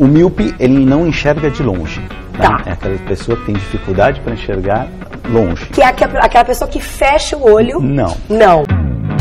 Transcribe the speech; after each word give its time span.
O 0.00 0.06
míope, 0.06 0.54
ele 0.60 0.86
não 0.86 1.08
enxerga 1.08 1.50
de 1.50 1.60
longe. 1.60 2.00
Tá. 2.40 2.62
É 2.66 2.70
aquela 2.70 2.96
pessoa 2.98 3.36
que 3.36 3.46
tem 3.46 3.54
dificuldade 3.56 4.20
para 4.20 4.32
enxergar 4.34 4.86
longe. 5.28 5.66
Que 5.66 5.82
é 5.82 5.86
aquela 5.86 6.44
pessoa 6.44 6.70
que 6.70 6.80
fecha 6.80 7.36
o 7.36 7.52
olho. 7.52 7.80
Não. 7.80 8.16
Não. 8.28 8.62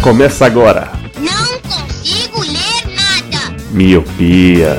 Começa 0.04 0.46
agora. 0.46 0.88
Não 1.18 1.60
consigo 1.62 2.42
ler 2.42 2.86
nada. 2.96 3.56
Miopia. 3.72 4.78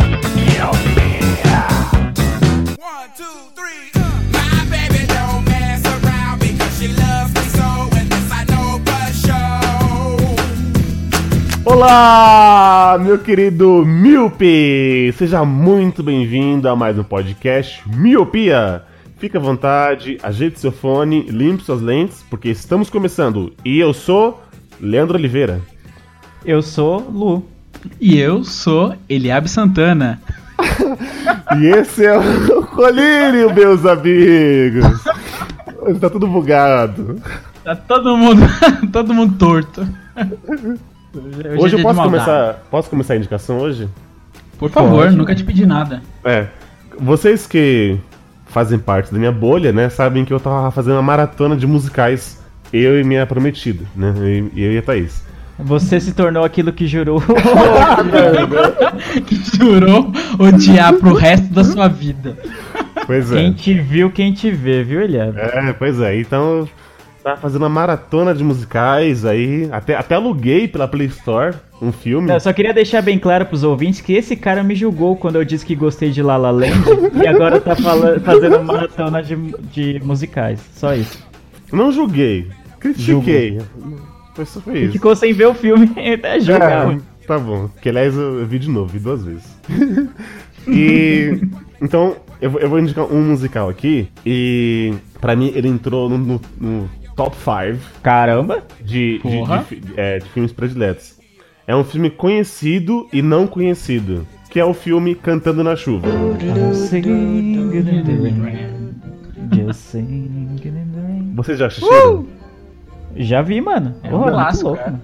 One, 2.78 3.10
two, 3.16 3.24
three, 3.56 3.90
uh. 3.96 4.00
My 4.32 4.64
baby 4.70 5.04
don't 5.08 5.44
mess 5.50 5.82
around 5.84 6.38
because 6.38 6.78
she 6.78 6.86
loves 6.94 7.32
me 7.34 7.42
so, 7.50 7.88
and 7.98 8.08
this 8.08 8.30
I 8.30 8.44
know 8.44 8.78
for 8.84 9.12
sure. 9.12 9.34
Olá, 11.64 12.67
meu 12.96 13.18
querido 13.18 13.84
Miope! 13.84 15.12
Seja 15.18 15.44
muito 15.44 16.02
bem-vindo 16.02 16.68
a 16.68 16.74
mais 16.74 16.96
um 16.96 17.02
podcast 17.02 17.82
Miopia. 17.86 18.82
Fique 19.18 19.36
à 19.36 19.40
vontade, 19.40 20.16
ajeite 20.22 20.58
seu 20.58 20.72
fone, 20.72 21.22
limpe 21.22 21.64
suas 21.64 21.82
lentes, 21.82 22.24
porque 22.30 22.48
estamos 22.48 22.88
começando. 22.88 23.52
E 23.62 23.78
eu 23.78 23.92
sou 23.92 24.42
Leandro 24.80 25.18
Oliveira. 25.18 25.60
Eu 26.46 26.62
sou 26.62 27.00
Lu. 27.10 27.44
E 28.00 28.18
eu 28.18 28.42
sou 28.42 28.94
Eliabe 29.08 29.50
Santana. 29.50 30.22
E 31.56 31.66
esse 31.66 32.04
é 32.04 32.16
o 32.16 32.66
Colírio, 32.66 33.52
meus 33.54 33.86
amigos. 33.86 35.02
Hoje 35.80 35.98
tá 35.98 36.10
tudo 36.10 36.26
bugado. 36.26 37.20
Tá 37.64 37.74
todo 37.74 38.16
mundo, 38.18 38.42
todo 38.92 39.14
mundo 39.14 39.34
torto. 39.38 39.88
Hoje 41.14 41.26
Hoje, 41.26 41.46
é 41.46 41.50
eu 41.50 41.68
dia 41.68 41.76
de 41.78 41.82
posso 41.82 42.02
começar, 42.02 42.66
posso 42.70 42.90
começar 42.90 43.14
a 43.14 43.16
indicação 43.16 43.58
hoje? 43.58 43.88
Por 44.58 44.70
favor, 44.70 45.10
nunca 45.10 45.34
te 45.34 45.44
pedi 45.44 45.64
nada. 45.64 46.02
É. 46.24 46.46
Vocês 46.98 47.46
que 47.46 47.98
fazem 48.46 48.78
parte 48.78 49.12
da 49.12 49.18
minha 49.18 49.32
bolha, 49.32 49.72
né, 49.72 49.88
sabem 49.88 50.24
que 50.24 50.32
eu 50.32 50.40
tava 50.40 50.70
fazendo 50.70 50.94
uma 50.94 51.02
maratona 51.02 51.56
de 51.56 51.66
musicais. 51.66 52.38
Eu 52.70 53.00
e 53.00 53.04
minha 53.04 53.26
prometida, 53.26 53.84
né? 53.96 54.12
Eu, 54.18 54.50
eu 54.54 54.72
e 54.72 54.78
a 54.78 54.82
Thaís. 54.82 55.24
Você 55.58 55.98
se 55.98 56.12
tornou 56.12 56.44
aquilo 56.44 56.72
que 56.72 56.86
jurou. 56.86 57.22
Que 59.26 59.36
jurou 59.56 60.12
odiar 60.38 60.92
pro 60.94 61.14
resto 61.14 61.46
da 61.52 61.64
sua 61.64 61.88
vida. 61.88 62.36
Pois 63.06 63.32
é. 63.32 63.36
quem 63.36 63.52
te 63.52 63.74
viu, 63.74 64.10
quem 64.10 64.32
te 64.32 64.50
vê, 64.50 64.82
viu, 64.84 65.00
Eliab? 65.00 65.38
É, 65.38 65.72
pois 65.72 66.00
é. 66.00 66.20
Então, 66.20 66.68
tava 67.30 67.40
fazendo 67.40 67.62
uma 67.62 67.68
maratona 67.68 68.34
de 68.34 68.42
musicais 68.44 69.24
aí. 69.24 69.68
Até, 69.72 69.94
até 69.96 70.14
aluguei 70.14 70.66
pela 70.68 70.86
Play 70.88 71.06
Store 71.08 71.54
um 71.80 71.92
filme. 71.92 72.30
Eu 72.32 72.40
só 72.40 72.52
queria 72.52 72.72
deixar 72.74 73.02
bem 73.02 73.18
claro 73.18 73.46
pros 73.46 73.62
ouvintes 73.64 74.00
que 74.00 74.12
esse 74.12 74.34
cara 74.36 74.62
me 74.62 74.74
julgou 74.74 75.16
quando 75.16 75.36
eu 75.36 75.44
disse 75.44 75.64
que 75.64 75.74
gostei 75.74 76.10
de 76.10 76.22
La 76.22 76.36
La 76.36 76.50
Land 76.50 76.72
e 77.22 77.26
agora 77.26 77.60
tá 77.60 77.76
fala- 77.76 78.18
fazendo 78.20 78.62
maratona 78.64 79.22
de, 79.22 79.36
de 79.72 80.00
musicais. 80.04 80.60
Só 80.72 80.94
isso. 80.94 81.18
Não 81.72 81.92
julguei. 81.92 82.46
Critiquei. 82.80 83.58
Foi 84.34 84.44
só 84.44 84.60
foi 84.60 84.78
isso. 84.84 84.92
ficou 84.92 85.14
sem 85.16 85.32
ver 85.32 85.46
o 85.48 85.54
filme 85.54 85.90
até 86.14 86.40
julgar. 86.40 86.92
É, 86.94 86.98
tá 87.26 87.38
bom. 87.38 87.68
Que 87.82 87.88
aliás 87.88 88.16
eu, 88.16 88.46
vi 88.46 88.58
de 88.58 88.70
novo, 88.70 88.86
vi 88.92 88.98
duas 88.98 89.22
vezes. 89.24 89.44
e. 90.66 91.40
Então, 91.80 92.16
eu, 92.40 92.50
vou- 92.50 92.60
eu 92.60 92.68
vou 92.68 92.78
indicar 92.78 93.04
um 93.04 93.22
musical 93.22 93.68
aqui. 93.68 94.08
E. 94.24 94.94
Pra 95.20 95.34
mim, 95.36 95.52
ele 95.54 95.68
entrou 95.68 96.08
no, 96.08 96.16
no- 96.18 96.40
no 96.60 96.90
top 97.18 97.36
5 97.36 98.00
Caramba! 98.00 98.62
de, 98.80 99.18
de, 99.18 99.18
Porra. 99.18 99.66
de 99.68 99.82
é, 99.96 100.20
de 100.20 100.28
filmes 100.30 100.52
prediletos. 100.52 101.18
É 101.66 101.74
um 101.74 101.82
filme 101.82 102.08
conhecido 102.10 103.08
e 103.12 103.20
não 103.20 103.44
conhecido. 103.44 104.24
Que 104.48 104.60
é 104.60 104.64
o 104.64 104.72
filme 104.72 105.14
Cantando 105.16 105.62
na 105.64 105.74
Chuva. 105.76 106.08
Vocês 111.34 111.58
já 111.58 111.66
assistiram? 111.66 112.26
Já 113.16 113.42
vi, 113.42 113.60
mano. 113.60 113.96
É 114.02 114.14
um 114.14 114.22
clássico, 114.22 114.68
louco, 114.68 114.78
cara. 114.78 114.92
mano. 114.92 115.02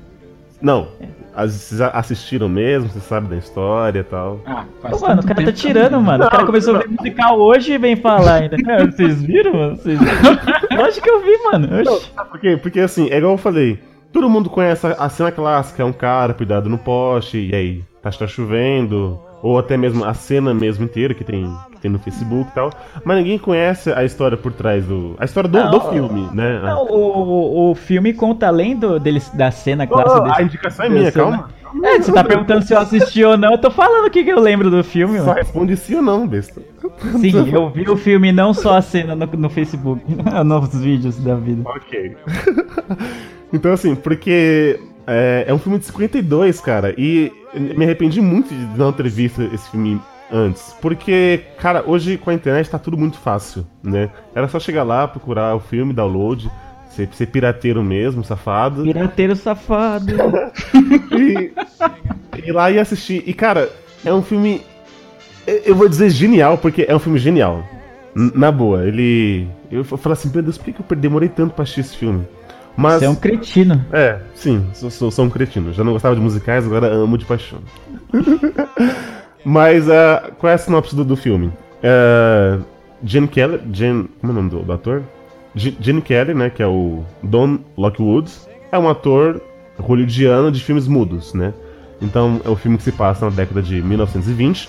Não. 0.62 0.88
Vocês 1.36 1.80
assistiram 1.80 2.48
mesmo? 2.48 2.88
Vocês 2.88 3.04
sabem 3.04 3.30
da 3.30 3.36
história 3.36 4.00
e 4.00 4.04
tal? 4.04 4.40
Ah, 4.46 4.64
Ô, 4.78 4.82
faz 4.82 5.02
mano, 5.02 5.22
o 5.22 5.26
cara 5.26 5.44
tá 5.44 5.52
tirando, 5.52 6.00
mano. 6.00 6.24
O 6.24 6.30
cara 6.30 6.46
começou 6.46 6.76
a 6.76 6.78
ver 6.78 6.88
musical 6.88 7.38
hoje 7.40 7.72
e 7.72 7.78
vem 7.78 7.96
falar 7.96 8.34
ainda. 8.42 8.56
Vocês 8.90 9.22
viram, 9.22 9.52
mano? 9.52 9.76
Vocês 9.76 9.98
viram? 9.98 10.38
Lógico 10.78 11.02
que 11.02 11.10
eu 11.10 11.20
vi, 11.22 11.36
mano. 11.44 11.68
Oxi. 11.80 12.12
Sabe 12.14 12.30
por 12.30 12.40
quê? 12.40 12.56
Porque 12.56 12.80
assim, 12.80 13.08
é 13.10 13.18
igual 13.18 13.32
eu 13.32 13.38
falei. 13.38 13.78
Todo 14.12 14.30
mundo 14.30 14.48
conhece 14.48 14.86
a, 14.86 14.90
a 14.92 15.08
cena 15.08 15.32
clássica, 15.32 15.82
é 15.82 15.86
um 15.86 15.92
cara 15.92 16.32
cuidado 16.34 16.68
no 16.68 16.78
poste, 16.78 17.48
e 17.50 17.54
aí 17.54 17.84
tá, 18.00 18.10
tá 18.10 18.28
chovendo, 18.28 19.20
ou 19.44 19.58
até 19.58 19.76
mesmo 19.76 20.02
a 20.06 20.14
cena 20.14 20.54
mesmo 20.54 20.86
inteira 20.86 21.12
que 21.12 21.22
tem, 21.22 21.54
que 21.72 21.78
tem 21.82 21.90
no 21.90 21.98
Facebook 21.98 22.50
e 22.50 22.54
tal. 22.54 22.70
Mas 23.04 23.18
ninguém 23.18 23.38
conhece 23.38 23.92
a 23.92 24.02
história 24.02 24.38
por 24.38 24.54
trás 24.54 24.86
do. 24.86 25.14
A 25.18 25.26
história 25.26 25.50
do, 25.50 25.58
Não, 25.58 25.70
do 25.70 25.80
filme, 25.90 26.30
né? 26.32 26.60
Não, 26.62 26.86
o, 26.86 27.70
o, 27.70 27.74
filme 27.74 28.14
conta 28.14 28.46
além 28.46 28.74
do, 28.74 28.98
deles, 28.98 29.28
da 29.34 29.50
cena 29.50 29.84
Oh, 29.84 29.92
clássica 29.92 30.22
a 30.24 30.28
desse. 30.28 30.42
indicação 30.44 30.86
é 30.86 30.88
minha, 30.88 31.12
calma. 31.12 31.50
É, 31.82 32.00
você 32.00 32.10
tá 32.10 32.24
perguntando 32.24 32.64
se 32.64 32.72
eu 32.72 32.78
assisti 32.78 33.22
ou 33.22 33.36
não, 33.36 33.52
eu 33.52 33.58
tô 33.58 33.70
falando 33.70 34.06
o 34.06 34.10
que, 34.10 34.24
que 34.24 34.30
eu 34.30 34.40
lembro 34.40 34.70
do 34.70 34.82
filme, 34.82 35.18
Só 35.18 35.26
mano. 35.26 35.36
responde 35.36 35.76
sim 35.76 35.96
ou 35.96 36.02
não, 36.02 36.26
besta. 36.26 36.62
Sim, 37.20 37.50
eu 37.52 37.68
vi 37.68 37.86
o 37.90 37.96
filme, 37.98 38.32
não 38.32 38.54
só 38.54 38.78
a 38.78 38.82
cena 38.82 39.14
no, 39.14 39.26
no 39.26 39.50
Facebook, 39.50 40.02
nos 40.46 40.74
vídeos 40.74 41.18
da 41.18 41.34
vida. 41.34 41.68
Ok. 41.68 42.16
então, 43.52 43.74
assim, 43.74 43.94
porque 43.94 44.80
é, 45.06 45.44
é 45.48 45.54
um 45.54 45.58
filme 45.58 45.78
de 45.78 45.84
52, 45.86 46.60
cara, 46.60 46.94
e 46.96 47.32
me 47.54 47.84
arrependi 47.84 48.20
muito 48.20 48.48
de 48.54 48.78
não 48.78 48.92
ter 48.92 49.08
visto 49.08 49.42
esse 49.42 49.68
filme 49.70 50.00
antes. 50.32 50.74
Porque, 50.80 51.42
cara, 51.58 51.84
hoje 51.86 52.16
com 52.16 52.30
a 52.30 52.34
internet 52.34 52.70
tá 52.70 52.78
tudo 52.78 52.96
muito 52.96 53.18
fácil, 53.18 53.66
né? 53.82 54.10
Era 54.34 54.48
só 54.48 54.58
chegar 54.58 54.82
lá, 54.82 55.06
procurar 55.06 55.54
o 55.54 55.60
filme, 55.60 55.92
download, 55.92 56.50
ser, 56.90 57.08
ser 57.12 57.26
pirateiro 57.26 57.82
mesmo, 57.82 58.24
safado, 58.24 58.82
Pirateiro 58.82 59.36
safado. 59.36 60.12
e 61.16 61.52
ir 62.48 62.52
lá 62.52 62.70
e 62.70 62.78
assistir. 62.78 63.22
E, 63.26 63.32
cara, 63.34 63.70
é 64.04 64.12
um 64.12 64.22
filme. 64.22 64.62
eu- 65.46 65.74
vou 65.74 65.88
dizer 65.88 66.10
genial, 66.10 66.58
porque 66.58 66.84
é 66.88 66.94
um 66.94 66.98
filme 66.98 67.18
genial. 67.18 67.62
Na 68.14 68.50
boa, 68.52 68.86
ele. 68.86 69.48
Eu 69.70 69.82
falo 69.84 70.12
assim, 70.12 70.30
meu 70.32 70.42
Deus, 70.42 70.56
por 70.56 70.72
que 70.72 70.80
eu 70.92 70.96
demorei 70.96 71.28
tanto 71.28 71.52
pra 71.52 71.64
assistir 71.64 71.80
esse 71.80 71.96
filme? 71.96 72.24
Mas. 72.76 72.98
Você 73.00 73.04
é 73.06 73.10
um 73.10 73.14
cretino. 73.14 73.84
É, 73.92 74.18
sim, 74.34 74.66
sou, 74.72 74.90
sou, 74.90 75.10
sou 75.10 75.24
um 75.24 75.30
cretino. 75.30 75.72
Já 75.72 75.84
não 75.84 75.92
gostava 75.92 76.14
de 76.14 76.20
musicais, 76.20 76.66
agora 76.66 76.86
amo 76.92 77.16
de 77.16 77.24
paixão. 77.24 77.60
Mas 79.44 79.88
ah, 79.90 80.30
qual 80.38 80.50
é 80.50 80.54
a 80.54 80.58
sinopse 80.58 80.96
do, 80.96 81.04
do 81.04 81.16
filme? 81.16 81.48
Uh, 81.82 82.64
Gene 83.04 83.28
Kelly. 83.28 83.60
Gene, 83.72 84.08
como 84.20 84.32
é 84.32 84.34
o 84.34 84.36
nome 84.36 84.50
do, 84.50 84.62
do 84.62 84.72
ator? 84.72 85.02
Ge- 85.54 85.76
Gene 85.78 86.00
Kelly, 86.00 86.34
né? 86.34 86.50
Que 86.50 86.62
é 86.62 86.66
o 86.66 87.04
Don 87.22 87.58
Lockwood. 87.76 88.30
É 88.72 88.78
um 88.78 88.88
ator 88.88 89.40
hollywoodiano 89.78 90.50
de 90.50 90.62
filmes 90.62 90.88
mudos, 90.88 91.34
né? 91.34 91.52
Então 92.00 92.40
é 92.44 92.48
um 92.48 92.56
filme 92.56 92.76
que 92.76 92.82
se 92.84 92.92
passa 92.92 93.26
na 93.26 93.30
década 93.30 93.62
de 93.62 93.82
1920. 93.82 94.68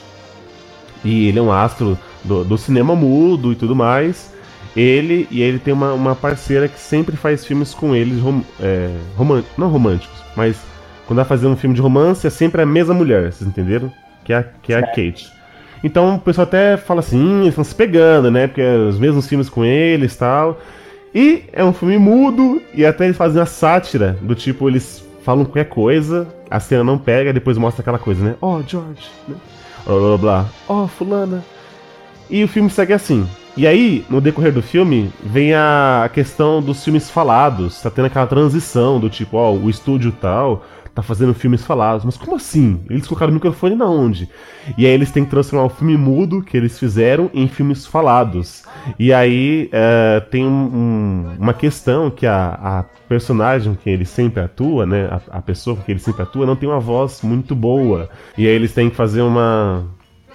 E 1.04 1.28
ele 1.30 1.40
é 1.40 1.42
um 1.42 1.52
astro 1.52 1.98
do, 2.24 2.44
do 2.44 2.58
cinema 2.58 2.96
mudo 2.96 3.52
e 3.52 3.56
tudo 3.56 3.76
mais. 3.76 4.34
Ele 4.76 5.28
e 5.32 5.42
ele 5.42 5.58
tem 5.60 5.74
uma, 5.74 5.94
uma 5.94 6.16
parceira 6.16 6.68
que 6.68 6.80
sempre 6.80 7.16
faz 7.16 7.46
filmes 7.46 7.74
com 7.74 7.96
eles, 7.96 8.20
rom, 8.22 8.42
é, 8.60 8.90
roman- 9.16 9.44
não 9.58 9.70
românticos, 9.70 10.18
mas 10.36 10.58
quando 11.08 11.18
vai 11.18 11.26
fazer 11.26 11.48
um 11.48 11.56
filme 11.56 11.76
de 11.76 11.82
romance 11.82 12.26
é 12.28 12.30
sempre 12.30 12.62
a 12.62 12.66
mesma 12.66 12.94
mulher, 12.94 13.32
vocês 13.32 13.48
entenderam? 13.48 13.92
Que 14.26 14.34
é, 14.34 14.38
a- 14.38 14.44
que 14.44 14.74
é 14.74 14.78
a 14.78 14.82
Kate. 14.82 15.32
Então 15.84 16.16
o 16.16 16.20
pessoal 16.20 16.46
até 16.48 16.76
fala 16.78 17.00
assim, 17.00 17.18
"Hum, 17.18 17.38
eles 17.42 17.50
estão 17.50 17.64
se 17.64 17.76
pegando, 17.76 18.30
né? 18.32 18.48
Porque 18.48 18.62
é 18.62 18.76
os 18.76 18.98
mesmos 19.00 19.28
filmes 19.28 19.48
com 19.50 19.64
eles 19.64 20.14
e 20.14 20.18
tal. 20.18 20.60
E 21.14 21.44
é 21.54 21.64
um 21.64 21.72
filme 21.72 21.98
mudo, 21.98 22.62
e 22.74 22.86
até 22.86 23.06
eles 23.06 23.16
fazem 23.16 23.42
a 23.42 23.46
sátira, 23.46 24.18
do 24.22 24.36
tipo, 24.36 24.68
eles 24.68 25.06
falam 25.24 25.46
qualquer 25.46 25.66
coisa, 25.70 26.28
a 26.50 26.60
cena 26.60 26.84
não 26.84 26.98
pega, 26.98 27.32
depois 27.32 27.58
mostra 27.58 27.82
aquela 27.82 27.98
coisa, 28.00 28.22
né? 28.24 28.36
Oh, 28.42 28.62
George, 28.68 29.08
né? 29.28 29.36
Blá 29.86 29.96
blá 30.00 30.18
blá. 30.18 30.46
Oh, 30.68 30.88
fulana. 30.88 31.44
E 32.30 32.44
o 32.44 32.48
filme 32.48 32.70
segue 32.70 32.92
assim. 32.92 33.26
E 33.58 33.66
aí, 33.66 34.06
no 34.10 34.20
decorrer 34.20 34.52
do 34.52 34.62
filme, 34.62 35.12
vem 35.24 35.54
a 35.54 36.10
questão 36.14 36.62
dos 36.62 36.84
filmes 36.84 37.10
falados. 37.10 37.82
Tá 37.82 37.90
tendo 37.90 38.06
aquela 38.06 38.28
transição 38.28 39.00
do 39.00 39.10
tipo, 39.10 39.38
ó, 39.38 39.54
o 39.54 39.70
estúdio 39.70 40.12
tal 40.12 40.64
tá 40.94 41.02
fazendo 41.02 41.34
filmes 41.34 41.64
falados. 41.66 42.06
Mas 42.06 42.16
como 42.18 42.36
assim? 42.38 42.82
Eles 42.90 43.06
colocaram 43.06 43.32
o 43.32 43.34
microfone 43.36 43.76
na 43.76 43.86
onde? 43.86 44.30
E 44.78 44.86
aí 44.86 44.92
eles 44.94 45.12
têm 45.12 45.26
que 45.26 45.30
transformar 45.30 45.66
o 45.66 45.70
filme 45.70 45.98
mudo 45.98 46.42
que 46.42 46.56
eles 46.56 46.80
fizeram 46.80 47.30
em 47.34 47.48
filmes 47.50 47.86
falados. 47.86 48.64
E 48.98 49.12
aí 49.14 49.70
é, 49.74 50.22
tem 50.32 50.46
um- 50.46 50.50
um- 50.74 51.36
uma 51.38 51.54
questão 51.54 52.10
que 52.10 52.26
a, 52.26 52.48
a 52.62 52.86
personagem 53.10 53.76
que 53.76 53.90
ele 53.90 54.06
sempre 54.06 54.42
atua, 54.42 54.86
né? 54.86 55.10
A, 55.32 55.38
a 55.38 55.42
pessoa 55.42 55.76
que 55.78 55.92
ele 55.92 56.00
sempre 56.00 56.24
atua 56.24 56.46
não 56.46 56.56
tem 56.56 56.68
uma 56.68 56.80
voz 56.80 57.22
muito 57.22 57.54
boa. 57.54 58.10
E 58.38 58.48
aí 58.48 58.54
eles 58.54 58.74
têm 58.74 58.90
que 58.90 58.96
fazer 58.96 59.22
uma, 59.22 59.84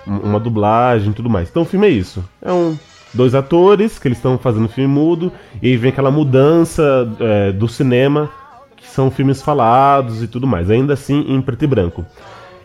uma 0.06 0.38
dublagem 0.38 1.11
e 1.11 1.14
tudo 1.14 1.31
mais. 1.31 1.49
Então 1.49 1.62
o 1.62 1.67
filme 1.67 1.87
é 1.87 1.90
isso. 1.90 2.22
É 2.43 2.52
um 2.52 2.76
dois 3.12 3.35
atores 3.35 3.99
que 3.99 4.09
eles 4.09 4.19
estão 4.19 4.39
fazendo 4.39 4.69
filme 4.69 4.93
mudo 4.93 5.33
e 5.61 5.69
aí 5.69 5.77
vem 5.77 5.91
aquela 5.91 6.11
mudança 6.11 7.09
é, 7.19 7.53
do 7.53 7.69
cinema 7.69 8.31
que 8.77 8.87
são 8.87 9.11
filmes 9.11 9.43
falados 9.43 10.23
e 10.23 10.29
tudo 10.29 10.47
mais. 10.47 10.71
Ainda 10.71 10.95
assim 10.95 11.25
em 11.29 11.41
preto 11.41 11.65
e 11.65 11.67
branco. 11.67 12.07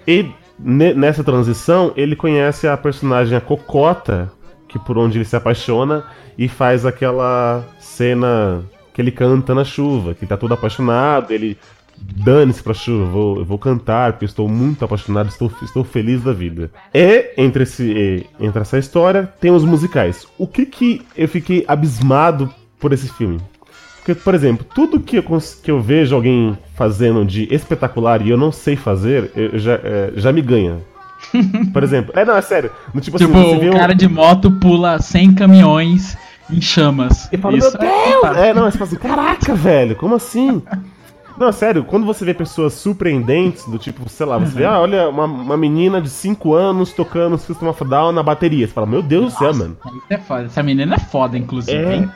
E 0.07 0.29
ne- 0.57 0.93
nessa 0.93 1.23
transição, 1.23 1.91
ele 1.95 2.15
conhece 2.15 2.67
a 2.67 2.77
personagem 2.77 3.37
a 3.37 3.41
Cocota, 3.41 4.31
que 4.67 4.79
por 4.79 4.97
onde 4.97 5.17
ele 5.17 5.25
se 5.25 5.35
apaixona, 5.35 6.03
e 6.37 6.47
faz 6.47 6.85
aquela 6.85 7.63
cena 7.79 8.63
que 8.93 9.01
ele 9.01 9.11
canta 9.11 9.53
na 9.53 9.63
chuva, 9.63 10.13
que 10.13 10.25
tá 10.25 10.37
todo 10.37 10.53
apaixonado, 10.53 11.31
ele 11.31 11.57
dane-se 11.99 12.61
pra 12.63 12.73
chuva, 12.73 13.05
vou, 13.05 13.37
eu 13.39 13.45
vou 13.45 13.57
cantar, 13.57 14.13
porque 14.13 14.25
estou 14.25 14.47
muito 14.47 14.83
apaixonado, 14.85 15.29
estou, 15.29 15.51
estou 15.61 15.83
feliz 15.83 16.21
da 16.23 16.33
vida. 16.33 16.71
E 16.93 17.31
entre, 17.37 17.63
esse, 17.63 17.83
e, 17.83 18.25
entre 18.39 18.61
essa 18.61 18.77
história, 18.77 19.31
tem 19.39 19.51
os 19.51 19.63
musicais. 19.63 20.27
O 20.37 20.47
que 20.47 20.65
que 20.65 21.01
eu 21.15 21.27
fiquei 21.27 21.63
abismado 21.67 22.49
por 22.79 22.93
esse 22.93 23.09
filme? 23.09 23.39
Porque, 23.97 24.13
por 24.13 24.35
exemplo, 24.35 24.65
tudo 24.75 24.99
que 24.99 25.17
eu, 25.17 25.23
que 25.63 25.71
eu 25.71 25.81
vejo 25.81 26.15
alguém 26.15 26.55
fazendo 26.75 27.25
de 27.25 27.47
espetacular 27.53 28.21
e 28.21 28.29
eu 28.29 28.37
não 28.37 28.51
sei 28.51 28.75
fazer, 28.75 29.31
eu 29.35 29.57
já, 29.57 29.73
é, 29.83 30.13
já 30.15 30.31
me 30.31 30.41
ganha. 30.41 30.77
Por 31.73 31.81
exemplo, 31.81 32.13
é 32.15 32.23
não, 32.23 32.35
é 32.37 32.41
sério. 32.41 32.69
No, 32.93 33.01
tipo, 33.01 33.17
Tipo, 33.17 33.33
assim, 33.35 33.57
você 33.57 33.67
o 33.69 33.73
um- 33.73 33.77
cara 33.77 33.95
de 33.95 34.07
moto 34.07 34.51
pula 34.51 34.99
100 35.01 35.33
caminhões 35.33 36.15
em 36.51 36.61
chamas. 36.61 37.27
E 37.31 37.37
fala, 37.37 37.57
Isso 37.57 37.75
meu 37.79 37.87
é 37.89 37.91
Deus! 37.91 38.13
fantástico. 38.21 38.43
É, 38.45 38.53
não, 38.53 38.63
você 38.69 38.77
fala 38.77 38.87
assim, 38.91 38.95
caraca, 38.99 39.55
velho, 39.55 39.95
como 39.95 40.13
assim? 40.15 40.61
Não, 41.37 41.51
sério, 41.51 41.83
quando 41.83 42.05
você 42.05 42.23
vê 42.23 42.33
pessoas 42.33 42.73
surpreendentes, 42.73 43.65
do 43.65 43.77
tipo, 43.77 44.07
sei 44.09 44.25
lá, 44.25 44.37
você 44.37 44.57
vê, 44.59 44.65
ah, 44.65 44.79
olha, 44.79 45.09
uma, 45.09 45.25
uma 45.25 45.57
menina 45.57 46.01
de 46.01 46.09
5 46.09 46.53
anos 46.53 46.93
tocando 46.93 47.37
System 47.37 47.67
of 47.67 47.83
Down 47.83 48.11
na 48.13 48.23
bateria. 48.23 48.65
Você 48.65 48.73
fala, 48.73 48.87
meu 48.87 49.01
Deus 49.01 49.33
do 49.33 49.37
céu, 49.39 49.53
mano. 49.53 49.77
Isso 49.85 50.03
é 50.09 50.17
foda. 50.17 50.43
Essa 50.45 50.63
menina 50.63 50.95
é 50.95 50.99
foda, 50.99 51.37
inclusive, 51.37 51.77
É. 51.77 51.95
hein? 51.95 52.11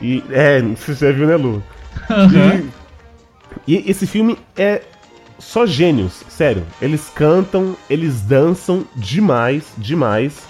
E, 0.00 0.22
é, 0.30 0.62
você 0.62 0.94
já 0.94 1.12
viu, 1.12 1.26
né, 1.26 1.36
Lu? 1.36 1.62
E, 3.66 3.74
e 3.76 3.90
esse 3.90 4.06
filme 4.06 4.38
é 4.56 4.82
só 5.38 5.66
gênios, 5.66 6.22
sério. 6.28 6.62
Eles 6.80 7.10
cantam, 7.14 7.74
eles 7.88 8.20
dançam 8.22 8.84
demais, 8.94 9.72
demais. 9.76 10.46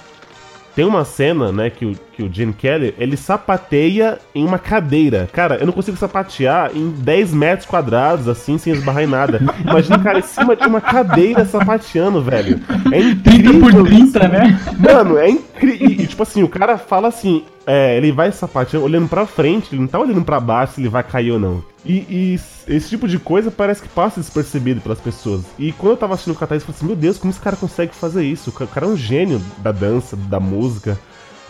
Tem 0.81 0.87
uma 0.87 1.05
cena, 1.05 1.53
né, 1.53 1.69
que 1.69 1.85
o, 1.85 1.95
que 2.11 2.23
o 2.23 2.33
Gene 2.33 2.55
Kelly, 2.55 2.95
ele 2.97 3.15
sapateia 3.15 4.19
em 4.35 4.43
uma 4.43 4.59
cadeira. 4.59 5.29
Cara, 5.31 5.57
eu 5.57 5.67
não 5.67 5.75
consigo 5.75 5.95
sapatear 5.95 6.71
em 6.75 6.89
10 6.89 7.35
metros 7.35 7.69
quadrados, 7.69 8.27
assim, 8.27 8.57
sem 8.57 8.73
esbarrar 8.73 9.03
em 9.03 9.07
nada. 9.07 9.43
Imagina 9.61 9.99
o 9.99 10.03
cara 10.03 10.21
em 10.21 10.23
cima 10.23 10.57
de 10.57 10.67
uma 10.67 10.81
cadeira 10.81 11.45
sapateando, 11.45 12.23
velho. 12.23 12.59
É 12.87 12.99
30 12.99 13.29
incrível 13.29 13.61
por 13.61 13.87
30, 13.89 14.05
isso. 14.05 14.19
né? 14.21 14.61
Mano, 14.79 15.19
é 15.19 15.29
incrível. 15.29 15.87
E, 15.87 16.07
tipo 16.07 16.23
assim, 16.23 16.43
o 16.43 16.49
cara 16.49 16.79
fala 16.79 17.09
assim, 17.09 17.45
é, 17.73 17.97
ele 17.97 18.11
vai 18.11 18.33
sapateando, 18.33 18.85
olhando 18.85 19.09
pra 19.09 19.27
frente, 19.27 19.69
ele 19.73 19.83
não 19.83 19.89
tá 19.89 19.99
olhando 19.99 20.25
pra 20.25 20.41
baixo 20.41 20.75
se 20.75 20.81
ele 20.81 20.89
vai 20.89 21.03
cair 21.05 21.31
ou 21.31 21.39
não. 21.39 21.63
E, 21.85 21.93
e 22.11 22.41
esse 22.67 22.89
tipo 22.89 23.07
de 23.07 23.19
coisa 23.19 23.51
parece 23.51 23.81
que 23.83 23.89
passa 23.89 24.21
despercebido 24.21 24.81
pelas 24.81 24.99
pessoas. 25.01 25.43
E 25.59 25.71
quando 25.73 25.93
eu 25.93 25.97
tava 25.97 26.15
assistindo 26.15 26.35
o 26.35 26.39
Catarse, 26.39 26.63
eu 26.63 26.67
falei 26.67 26.77
assim, 26.79 26.87
meu 26.87 26.97
Deus, 26.97 27.17
como 27.19 27.31
esse 27.31 27.41
cara 27.41 27.57
consegue 27.57 27.95
fazer 27.95 28.25
isso? 28.25 28.51
O 28.51 28.53
ca- 28.53 28.65
o 28.65 28.69
cara 28.69 28.87
é 28.87 28.89
um 28.89 28.97
gênio 28.97 29.41
da 29.59 29.71
dança, 29.73 30.17
da 30.17 30.41
música. 30.41 30.99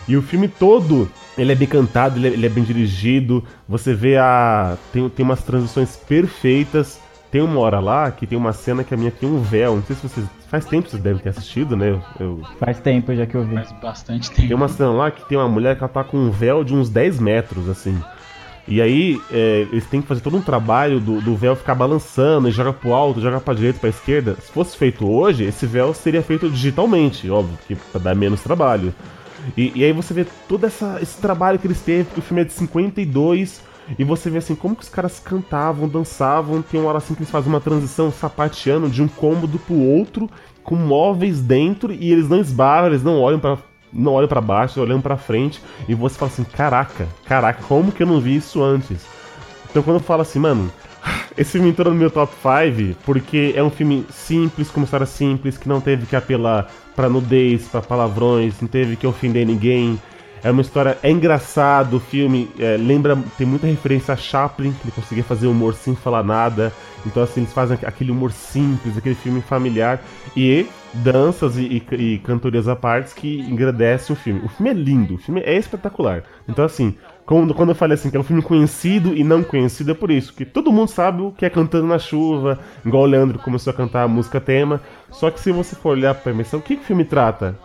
E 0.07 0.15
o 0.17 0.21
filme 0.21 0.47
todo, 0.47 1.09
ele 1.37 1.51
é 1.51 1.55
bem 1.55 1.67
cantado, 1.67 2.17
ele 2.17 2.27
é, 2.27 2.31
ele 2.31 2.45
é 2.45 2.49
bem 2.49 2.63
dirigido. 2.63 3.43
Você 3.67 3.93
vê 3.93 4.17
a. 4.17 4.75
Tem, 4.91 5.07
tem 5.09 5.23
umas 5.25 5.41
transições 5.43 5.95
perfeitas. 5.95 6.99
Tem 7.31 7.41
uma 7.41 7.59
hora 7.61 7.79
lá 7.79 8.11
que 8.11 8.27
tem 8.27 8.37
uma 8.37 8.51
cena 8.51 8.83
que 8.83 8.93
a 8.93 8.97
minha 8.97 9.09
tem 9.09 9.29
um 9.29 9.41
véu. 9.41 9.77
Não 9.77 9.83
sei 9.83 9.95
se 9.95 10.01
vocês. 10.03 10.27
Faz 10.49 10.65
tempo 10.65 10.83
que 10.83 10.91
vocês 10.91 11.01
devem 11.01 11.21
ter 11.21 11.29
assistido, 11.29 11.77
né? 11.77 11.97
Eu, 12.19 12.41
Faz 12.59 12.77
tempo 12.81 13.15
já 13.15 13.25
que 13.25 13.35
eu 13.35 13.45
vi. 13.45 13.55
Faz 13.55 13.71
bastante 13.81 14.29
tem 14.29 14.49
tempo. 14.49 14.55
uma 14.55 14.67
cena 14.67 14.91
lá 14.91 15.09
que 15.09 15.27
tem 15.29 15.37
uma 15.37 15.47
mulher 15.47 15.77
que 15.77 15.83
ela 15.83 15.91
tá 15.91 16.03
com 16.03 16.17
um 16.17 16.29
véu 16.29 16.61
de 16.61 16.75
uns 16.75 16.89
10 16.89 17.19
metros, 17.19 17.69
assim. 17.69 17.97
E 18.67 18.81
aí, 18.81 19.19
é, 19.31 19.65
eles 19.71 19.85
têm 19.87 20.01
que 20.01 20.07
fazer 20.07 20.21
todo 20.21 20.37
um 20.37 20.41
trabalho 20.41 20.99
do, 20.99 21.21
do 21.21 21.35
véu 21.35 21.55
ficar 21.55 21.73
balançando, 21.73 22.47
e 22.47 22.51
joga 22.51 22.73
pro 22.73 22.93
alto, 22.93 23.21
joga 23.21 23.39
pra 23.39 23.53
direita, 23.53 23.79
pra 23.79 23.89
esquerda. 23.89 24.35
Se 24.39 24.51
fosse 24.51 24.77
feito 24.77 25.09
hoje, 25.09 25.45
esse 25.45 25.65
véu 25.65 25.93
seria 25.93 26.21
feito 26.21 26.49
digitalmente, 26.49 27.29
óbvio, 27.29 27.57
que 27.67 27.75
pra 27.75 27.99
dar 27.99 28.15
menos 28.15 28.41
trabalho. 28.41 28.93
E, 29.57 29.71
e 29.73 29.83
aí 29.83 29.91
você 29.91 30.13
vê 30.13 30.25
todo 30.47 30.65
essa, 30.65 30.99
esse 31.01 31.19
trabalho 31.19 31.57
que 31.57 31.65
eles 31.65 31.81
teve, 31.81 32.03
porque 32.03 32.19
o 32.19 32.23
filme 32.23 32.41
é 32.41 32.45
de 32.45 32.53
52, 32.53 33.61
e 33.97 34.03
você 34.03 34.29
vê 34.29 34.37
assim, 34.37 34.55
como 34.55 34.75
que 34.75 34.83
os 34.83 34.89
caras 34.89 35.19
cantavam, 35.19 35.87
dançavam, 35.87 36.61
tem 36.61 36.79
uma 36.79 36.89
hora 36.89 36.97
assim 36.97 37.13
que 37.13 37.21
eles 37.21 37.31
fazem 37.31 37.49
uma 37.49 37.61
transição 37.61 38.11
sapateando 38.11 38.89
de 38.89 39.01
um 39.01 39.07
cômodo 39.07 39.59
pro 39.59 39.75
outro, 39.75 40.29
com 40.63 40.75
móveis 40.75 41.41
dentro, 41.41 41.91
e 41.93 42.11
eles 42.11 42.29
não 42.29 42.39
esbarram, 42.39 42.87
eles 42.87 43.03
não 43.03 43.19
olham 43.19 43.39
pra 43.39 43.57
não 43.93 44.13
olham 44.13 44.27
pra 44.27 44.39
baixo, 44.39 44.79
olhando 44.79 45.01
pra 45.01 45.17
frente, 45.17 45.61
e 45.85 45.93
você 45.93 46.17
fala 46.17 46.31
assim, 46.31 46.45
caraca, 46.45 47.09
caraca, 47.25 47.61
como 47.63 47.91
que 47.91 48.01
eu 48.01 48.07
não 48.07 48.21
vi 48.21 48.37
isso 48.37 48.63
antes? 48.63 49.05
Então 49.69 49.83
quando 49.83 49.97
eu 49.97 50.03
falo 50.03 50.21
assim, 50.21 50.39
mano, 50.39 50.71
esse 51.37 51.51
filme 51.53 51.69
entrou 51.69 51.93
no 51.93 51.99
meu 51.99 52.11
top 52.11 52.33
5 52.35 52.99
porque 53.03 53.53
é 53.55 53.63
um 53.63 53.69
filme 53.69 54.05
simples, 54.09 54.69
com 54.69 54.83
história 54.83 55.05
simples, 55.05 55.57
que 55.57 55.67
não 55.67 55.81
teve 55.81 56.05
que 56.05 56.15
apelar 56.15 56.71
pra 56.95 57.09
nudez, 57.09 57.67
pra 57.67 57.81
palavrões, 57.81 58.59
não 58.61 58.67
teve 58.67 58.95
que 58.95 59.07
ofender 59.07 59.45
ninguém. 59.45 59.99
É 60.43 60.49
uma 60.49 60.61
história, 60.61 60.97
é 61.03 61.11
engraçado 61.11 61.97
o 61.97 61.99
filme, 61.99 62.49
é, 62.57 62.75
lembra, 62.75 63.15
tem 63.37 63.45
muita 63.45 63.67
referência 63.67 64.13
a 64.13 64.17
Chaplin, 64.17 64.71
que 64.71 64.85
ele 64.85 64.91
conseguia 64.91 65.23
fazer 65.23 65.45
humor 65.45 65.75
sem 65.75 65.95
falar 65.95 66.23
nada. 66.23 66.73
Então 67.05 67.21
assim, 67.21 67.41
eles 67.41 67.53
fazem 67.53 67.77
aquele 67.83 68.11
humor 68.11 68.31
simples, 68.31 68.97
aquele 68.97 69.13
filme 69.13 69.41
familiar 69.41 70.01
e 70.35 70.65
danças 70.93 71.57
e, 71.57 71.83
e, 71.91 71.95
e 71.95 72.19
cantorias 72.19 72.67
à 72.67 72.75
parte 72.75 73.13
que 73.13 73.39
engrandecem 73.41 74.15
o 74.15 74.17
filme. 74.17 74.41
O 74.43 74.49
filme 74.49 74.71
é 74.71 74.73
lindo, 74.73 75.15
o 75.15 75.17
filme 75.19 75.41
é 75.41 75.55
espetacular. 75.55 76.23
Então 76.49 76.65
assim, 76.65 76.95
quando, 77.23 77.53
quando 77.53 77.69
eu 77.69 77.75
falei 77.75 77.93
assim 77.93 78.09
que 78.09 78.17
é 78.17 78.19
um 78.19 78.23
filme 78.23 78.41
conhecido 78.41 79.15
e 79.15 79.23
não 79.23 79.43
conhecido, 79.43 79.91
é 79.91 79.93
por 79.93 80.09
isso, 80.09 80.33
que 80.33 80.43
todo 80.43 80.71
mundo 80.71 80.89
sabe 80.89 81.21
o 81.21 81.31
que 81.31 81.45
é 81.45 81.51
Cantando 81.51 81.85
na 81.85 81.99
Chuva, 81.99 82.59
igual 82.83 83.03
o 83.03 83.07
Leandro 83.07 83.37
começou 83.37 83.69
a 83.71 83.75
cantar 83.75 84.03
a 84.03 84.07
música 84.07 84.41
tema. 84.41 84.81
Só 85.11 85.29
que 85.29 85.39
se 85.39 85.51
você 85.51 85.75
for 85.75 85.89
olhar 85.89 86.15
pra 86.15 86.33
missão, 86.33 86.59
o 86.59 86.63
que, 86.63 86.77
que 86.77 86.81
o 86.81 86.85
filme 86.85 87.05
trata? 87.05 87.55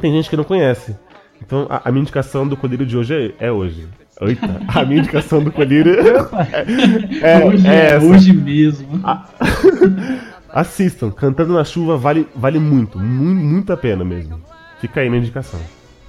Tem 0.00 0.10
gente 0.10 0.30
que 0.30 0.36
não 0.36 0.44
conhece. 0.44 0.96
Então 1.44 1.66
a, 1.70 1.88
a 1.88 1.92
minha 1.92 2.02
indicação 2.02 2.46
do 2.46 2.56
colírio 2.56 2.86
de 2.86 2.96
hoje 2.96 3.34
é, 3.38 3.46
é 3.46 3.52
hoje. 3.52 3.86
Eita, 4.20 4.60
a 4.68 4.84
minha 4.84 4.98
indicação 5.00 5.42
do 5.42 5.50
colírio 5.50 5.94
é, 7.22 7.40
é, 7.40 7.44
hoje, 7.46 7.66
é 7.66 7.86
essa. 7.94 8.04
hoje 8.06 8.32
mesmo. 8.34 9.00
Assistam, 10.52 11.10
Cantando 11.10 11.54
na 11.54 11.64
Chuva 11.64 11.96
vale, 11.96 12.26
vale 12.34 12.58
muito, 12.58 12.98
mu 12.98 13.34
muito 13.34 13.72
a 13.72 13.76
pena 13.76 14.04
mesmo. 14.04 14.40
Fica 14.80 15.00
aí 15.00 15.08
minha 15.08 15.20
indicação. 15.22 15.60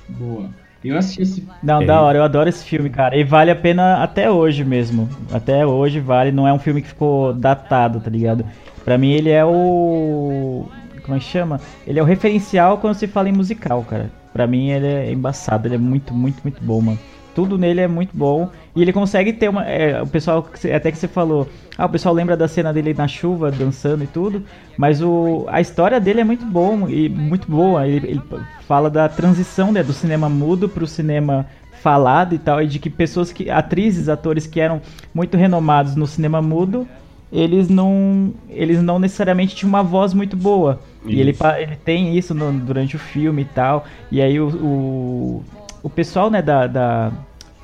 Boa. 0.09 0.49
Eu 0.83 0.97
assisti 0.97 1.21
esse. 1.21 1.47
Não, 1.61 1.81
É. 1.81 1.85
da 1.85 2.01
hora, 2.01 2.17
eu 2.17 2.23
adoro 2.23 2.49
esse 2.49 2.65
filme, 2.65 2.89
cara. 2.89 3.15
E 3.15 3.23
vale 3.23 3.51
a 3.51 3.55
pena 3.55 4.01
até 4.01 4.31
hoje 4.31 4.63
mesmo. 4.65 5.07
Até 5.31 5.63
hoje 5.65 5.99
vale, 5.99 6.31
não 6.31 6.47
é 6.47 6.51
um 6.51 6.57
filme 6.57 6.81
que 6.81 6.87
ficou 6.87 7.33
datado, 7.33 7.99
tá 7.99 8.09
ligado? 8.09 8.43
Pra 8.83 8.97
mim 8.97 9.11
ele 9.11 9.29
é 9.29 9.45
o. 9.45 10.65
Como 11.03 11.15
é 11.15 11.19
que 11.19 11.25
chama? 11.25 11.59
Ele 11.85 11.99
é 11.99 12.01
o 12.01 12.05
referencial 12.05 12.79
quando 12.79 12.95
se 12.95 13.05
fala 13.07 13.29
em 13.29 13.31
musical, 13.31 13.85
cara. 13.87 14.09
Pra 14.33 14.47
mim 14.47 14.69
ele 14.69 14.87
é 14.87 15.11
embaçado, 15.11 15.67
ele 15.67 15.75
é 15.75 15.77
muito, 15.77 16.13
muito, 16.13 16.41
muito 16.43 16.63
bom, 16.63 16.81
mano. 16.81 16.99
Tudo 17.33 17.57
nele 17.57 17.81
é 17.81 17.87
muito 17.87 18.15
bom. 18.15 18.49
E 18.75 18.81
ele 18.81 18.91
consegue 18.91 19.33
ter 19.33 19.49
uma. 19.49 19.65
é, 19.65 20.01
o 20.01 20.07
pessoal, 20.07 20.47
até 20.73 20.91
que 20.91 20.97
você 20.97 21.07
falou. 21.07 21.47
Ah, 21.77 21.85
o 21.85 21.89
pessoal 21.89 22.13
lembra 22.13 22.35
da 22.35 22.47
cena 22.47 22.73
dele 22.73 22.93
na 22.93 23.07
chuva, 23.07 23.49
dançando 23.51 24.03
e 24.03 24.07
tudo. 24.07 24.43
Mas 24.77 25.01
o, 25.01 25.45
a 25.47 25.61
história 25.61 25.99
dele 25.99 26.21
é 26.21 26.23
muito 26.23 26.45
bom 26.45 26.87
e 26.89 27.07
muito 27.07 27.49
boa. 27.49 27.87
Ele, 27.87 28.07
ele 28.07 28.21
fala 28.67 28.89
da 28.89 29.07
transição 29.07 29.71
né, 29.71 29.81
do 29.81 29.93
cinema 29.93 30.29
mudo 30.29 30.67
pro 30.67 30.85
cinema 30.85 31.45
falado 31.81 32.35
e 32.35 32.37
tal. 32.37 32.61
E 32.61 32.67
de 32.67 32.79
que 32.79 32.89
pessoas 32.89 33.31
que. 33.31 33.49
atrizes, 33.49 34.09
atores 34.09 34.45
que 34.45 34.59
eram 34.59 34.81
muito 35.13 35.37
renomados 35.37 35.95
no 35.95 36.05
cinema 36.05 36.41
mudo. 36.41 36.87
Eles 37.31 37.69
não, 37.69 38.33
eles 38.49 38.81
não 38.83 38.99
necessariamente 38.99 39.55
tinham 39.55 39.69
uma 39.69 39.81
voz 39.83 40.13
muito 40.13 40.35
boa. 40.35 40.79
E 41.05 41.19
ele, 41.19 41.31
Isso. 41.31 41.45
ele 41.57 41.75
tem 41.77 42.17
isso 42.17 42.33
no- 42.33 42.51
durante 42.59 42.95
o 42.95 42.99
filme 42.99 43.43
e 43.43 43.45
tal. 43.45 43.85
E 44.11 44.21
aí 44.21 44.39
o, 44.39 44.47
o, 44.49 45.43
o 45.83 45.89
pessoal 45.89 46.29
né, 46.29 46.41
da, 46.41 46.67
da- 46.67 47.11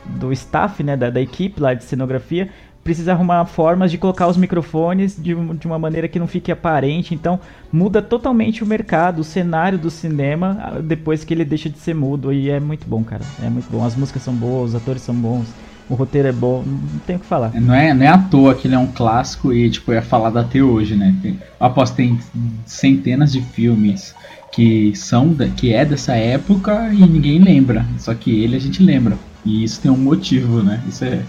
do 0.05 0.31
staff, 0.31 0.81
né, 0.83 0.95
da, 0.95 1.09
da 1.09 1.21
equipe 1.21 1.59
lá 1.62 1.74
de 1.74 1.83
cenografia, 1.83 2.50
precisa 2.81 3.12
arrumar 3.12 3.43
formas 3.45 3.91
de 3.91 3.97
colocar 3.97 4.27
os 4.29 4.38
microfones 4.38 5.21
de, 5.21 5.36
de 5.36 5.67
uma 5.67 5.77
maneira 5.77 6.07
que 6.07 6.17
não 6.17 6.27
fique 6.27 6.50
aparente. 6.50 7.13
Então 7.13 7.38
muda 7.69 8.01
totalmente 8.01 8.63
o 8.63 8.65
mercado, 8.65 9.19
o 9.19 9.24
cenário 9.25 9.77
do 9.77 9.91
cinema 9.91 10.57
ah, 10.62 10.79
depois 10.79 11.25
que 11.25 11.33
ele 11.33 11.43
deixa 11.43 11.69
de 11.69 11.77
ser 11.77 11.93
mudo. 11.93 12.31
E 12.31 12.50
é 12.50 12.59
muito 12.62 12.88
bom, 12.88 13.03
cara. 13.03 13.24
É 13.43 13.50
muito 13.50 13.69
bom. 13.69 13.86
As 13.86 13.97
músicas 13.97 14.21
são 14.24 14.33
boas, 14.33 14.69
os 14.69 14.75
atores 14.75 15.01
são 15.01 15.13
bons, 15.13 15.45
o 15.89 15.96
roteiro 15.96 16.27
é 16.27 16.32
bom. 16.32 16.63
Não 16.65 17.00
tem 17.06 17.15
o 17.15 17.20
que 17.20 17.25
falar. 17.25 17.51
Não 17.60 17.74
é, 17.74 17.94
não 17.94 18.03
é 18.06 18.08
à 18.10 18.17
toa 18.17 18.53
que 18.56 18.67
ele 18.67 18.75
é 18.75 18.77
um 18.79 18.88
clássico 18.88 19.53
e 19.53 19.70
tipo, 19.70 19.91
é 19.91 20.01
falado 20.01 20.38
até 20.38 20.62
hoje, 20.62 20.96
né? 20.96 21.13
Tem, 21.22 21.34
que 21.38 21.91
tem 21.96 22.20
centenas 22.65 23.32
de 23.32 23.41
filmes 23.41 24.13
que 24.51 24.96
são 24.96 25.29
da- 25.34 25.48
que 25.48 25.74
é 25.74 25.86
dessa 25.86 26.13
época 26.15 26.89
e 26.94 26.98
ninguém 27.06 27.39
lembra. 27.39 27.86
Só 28.00 28.13
que 28.13 28.44
ele 28.44 28.56
a 28.56 28.60
gente 28.60 28.82
lembra. 28.84 29.17
E 29.46 29.63
isso 29.63 29.79
tem 29.82 29.89
um 29.91 29.98
motivo, 29.98 30.62
né? 30.62 30.82
Isso 30.88 31.06
é, 31.06 31.22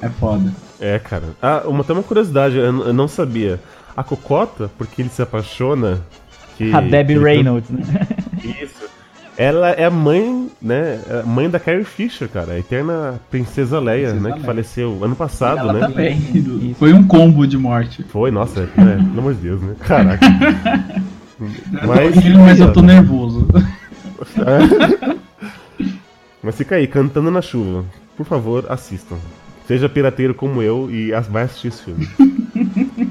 é 0.00 0.08
foda. 0.08 0.52
É, 0.80 0.98
cara. 0.98 1.24
Ah, 1.42 1.62
uma, 1.66 1.80
até 1.80 1.92
uma 1.92 2.02
curiosidade, 2.02 2.56
eu, 2.56 2.64
eu 2.64 2.92
não 2.92 3.08
sabia. 3.08 3.60
A 3.96 4.02
Cocota, 4.02 4.70
porque 4.78 5.02
ele 5.02 5.08
se 5.08 5.22
apaixona. 5.22 6.00
Que, 6.56 6.72
A 6.72 6.80
Debbie 6.80 7.18
Reynolds, 7.18 7.68
né? 7.70 7.82
Isso. 8.42 8.75
Ela 9.36 9.70
é 9.70 9.84
a 9.84 9.90
mãe, 9.90 10.48
né? 10.62 10.98
a 11.22 11.26
Mãe 11.26 11.50
da 11.50 11.60
Carrie 11.60 11.84
Fisher, 11.84 12.28
cara. 12.28 12.52
A 12.52 12.58
eterna 12.58 13.20
Princesa 13.30 13.78
Leia, 13.78 14.08
Princesa 14.08 14.22
né? 14.22 14.30
Que 14.30 14.38
Leia. 14.38 14.46
faleceu 14.46 15.04
ano 15.04 15.14
passado, 15.14 15.58
Ela 15.58 15.72
né? 15.74 15.80
também. 15.80 16.74
Foi 16.78 16.94
um 16.94 17.06
combo 17.06 17.46
de 17.46 17.58
morte. 17.58 18.02
Foi, 18.04 18.30
nossa, 18.30 18.62
né? 18.62 18.96
Pelo 18.96 19.18
amor 19.18 19.34
de 19.34 19.40
Deus, 19.40 19.60
né? 19.60 19.76
Caraca. 19.80 20.26
Mas, 21.86 22.16
Mas 22.34 22.60
eu 22.60 22.72
tô 22.72 22.80
nervoso. 22.80 23.46
Mas 26.42 26.56
fica 26.56 26.76
aí, 26.76 26.86
cantando 26.86 27.30
na 27.30 27.42
chuva. 27.42 27.84
Por 28.16 28.24
favor, 28.24 28.64
assistam. 28.70 29.16
Seja 29.66 29.88
pirateiro 29.88 30.34
como 30.34 30.62
eu 30.62 30.88
e 30.90 31.10
vai 31.28 31.42
assistir 31.42 31.68
esse 31.68 31.82
filme. 31.82 32.08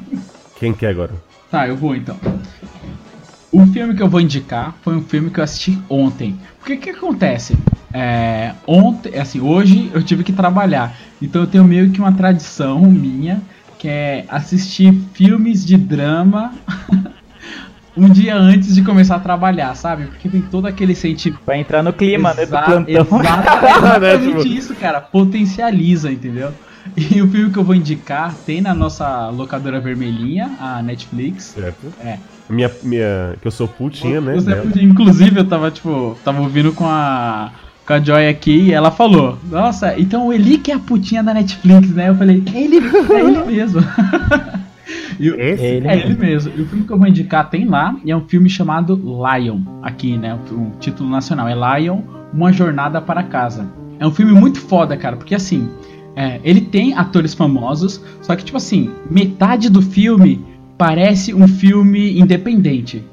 Quem 0.57 0.73
quer 0.73 0.87
agora? 0.87 1.11
Tá, 1.51 1.67
eu 1.67 1.75
vou 1.75 1.95
então. 1.95 2.17
O 3.55 3.65
filme 3.67 3.95
que 3.95 4.03
eu 4.03 4.09
vou 4.09 4.19
indicar 4.19 4.75
foi 4.81 4.95
um 4.97 5.01
filme 5.01 5.29
que 5.29 5.39
eu 5.39 5.43
assisti 5.43 5.77
ontem. 5.89 6.35
Porque 6.59 6.73
o 6.73 6.77
que 6.77 6.89
acontece? 6.89 7.57
É, 7.93 8.51
ontem, 8.67 9.17
assim, 9.17 9.39
hoje 9.39 9.89
eu 9.93 10.03
tive 10.03 10.25
que 10.25 10.33
trabalhar. 10.33 10.93
Então 11.21 11.41
eu 11.43 11.47
tenho 11.47 11.63
meio 11.63 11.89
que 11.89 11.99
uma 11.99 12.11
tradição 12.11 12.81
minha, 12.81 13.41
que 13.79 13.87
é 13.87 14.25
assistir 14.27 14.93
filmes 15.13 15.65
de 15.65 15.77
drama 15.77 16.53
um 17.95 18.09
dia 18.09 18.35
antes 18.35 18.75
de 18.75 18.81
começar 18.81 19.15
a 19.15 19.19
trabalhar, 19.19 19.73
sabe? 19.75 20.07
Porque 20.07 20.27
tem 20.27 20.41
todo 20.41 20.65
aquele 20.65 20.93
sentimento. 20.93 21.39
Vai 21.45 21.61
entrar 21.61 21.81
no 21.81 21.93
clima, 21.93 22.33
né, 22.33 22.45
do 22.45 22.55
Exa- 22.57 22.61
plantão. 22.61 22.91
exata- 23.19 23.77
exatamente 23.77 24.27
Tipo- 24.43 24.47
isso, 24.47 24.75
cara. 24.75 24.99
Potencializa, 24.99 26.11
entendeu? 26.11 26.51
E 26.97 27.21
o 27.21 27.27
filme 27.31 27.51
que 27.51 27.57
eu 27.57 27.63
vou 27.63 27.73
indicar 27.73 28.33
tem 28.45 28.59
na 28.59 28.73
nossa 28.73 29.29
locadora 29.29 29.79
vermelhinha, 29.79 30.51
a 30.59 30.83
Netflix. 30.83 31.53
Certo? 31.55 31.93
É. 32.03 32.17
Minha, 32.49 32.71
minha, 32.83 33.35
que 33.41 33.47
eu 33.47 33.51
sou 33.51 33.67
putinha, 33.67 34.21
né? 34.21 34.33
Você 34.35 34.49
dela. 34.51 34.61
podia- 34.63 34.83
inclusive, 34.83 35.39
eu 35.39 35.45
tava, 35.45 35.71
tipo, 35.71 36.15
tava 36.23 36.41
ouvindo 36.41 36.71
com 36.73 36.85
a, 36.85 37.51
com 37.87 37.93
a 37.93 37.99
Joy 37.99 38.27
aqui 38.27 38.55
e 38.67 38.71
ela 38.71 38.91
falou: 38.91 39.37
Nossa, 39.49 39.99
então 39.99 40.27
o 40.27 40.33
Eli 40.33 40.57
que 40.59 40.71
é 40.71 40.75
a 40.75 40.79
putinha 40.79 41.23
da 41.23 41.33
Netflix, 41.33 41.89
né? 41.89 42.09
Eu 42.09 42.15
falei: 42.15 42.43
É 42.53 42.61
ele, 42.61 42.77
é 42.77 43.19
ele 43.19 43.43
mesmo. 43.45 43.81
E 45.19 45.31
o- 45.31 45.39
Esse? 45.39 45.63
Ele 45.63 45.87
é 45.87 45.97
ele 45.97 46.13
mesmo. 46.15 46.51
E 46.55 46.61
o 46.61 46.65
filme 46.67 46.85
que 46.85 46.91
eu 46.91 46.97
vou 46.97 47.07
indicar 47.07 47.49
tem 47.49 47.65
lá, 47.65 47.95
e 48.03 48.11
é 48.11 48.15
um 48.17 48.21
filme 48.27 48.49
chamado 48.49 48.95
Lion, 48.95 49.61
aqui, 49.81 50.17
né? 50.17 50.37
O, 50.51 50.53
o 50.55 50.71
título 50.79 51.09
nacional 51.09 51.47
é 51.47 51.79
Lion, 51.79 52.01
Uma 52.33 52.51
Jornada 52.51 52.99
para 53.01 53.23
Casa. 53.23 53.65
É 53.97 54.05
um 54.05 54.11
filme 54.11 54.33
muito 54.33 54.59
foda, 54.59 54.95
cara, 54.97 55.15
porque 55.15 55.33
assim, 55.33 55.69
é, 56.17 56.39
ele 56.43 56.59
tem 56.61 56.93
atores 56.93 57.33
famosos, 57.33 58.01
só 58.21 58.35
que, 58.35 58.43
tipo 58.43 58.57
assim, 58.57 58.91
metade 59.09 59.69
do 59.69 59.81
filme 59.81 60.43
parece 60.77 61.33
um 61.33 61.47
filme 61.47 62.19
independente. 62.19 63.03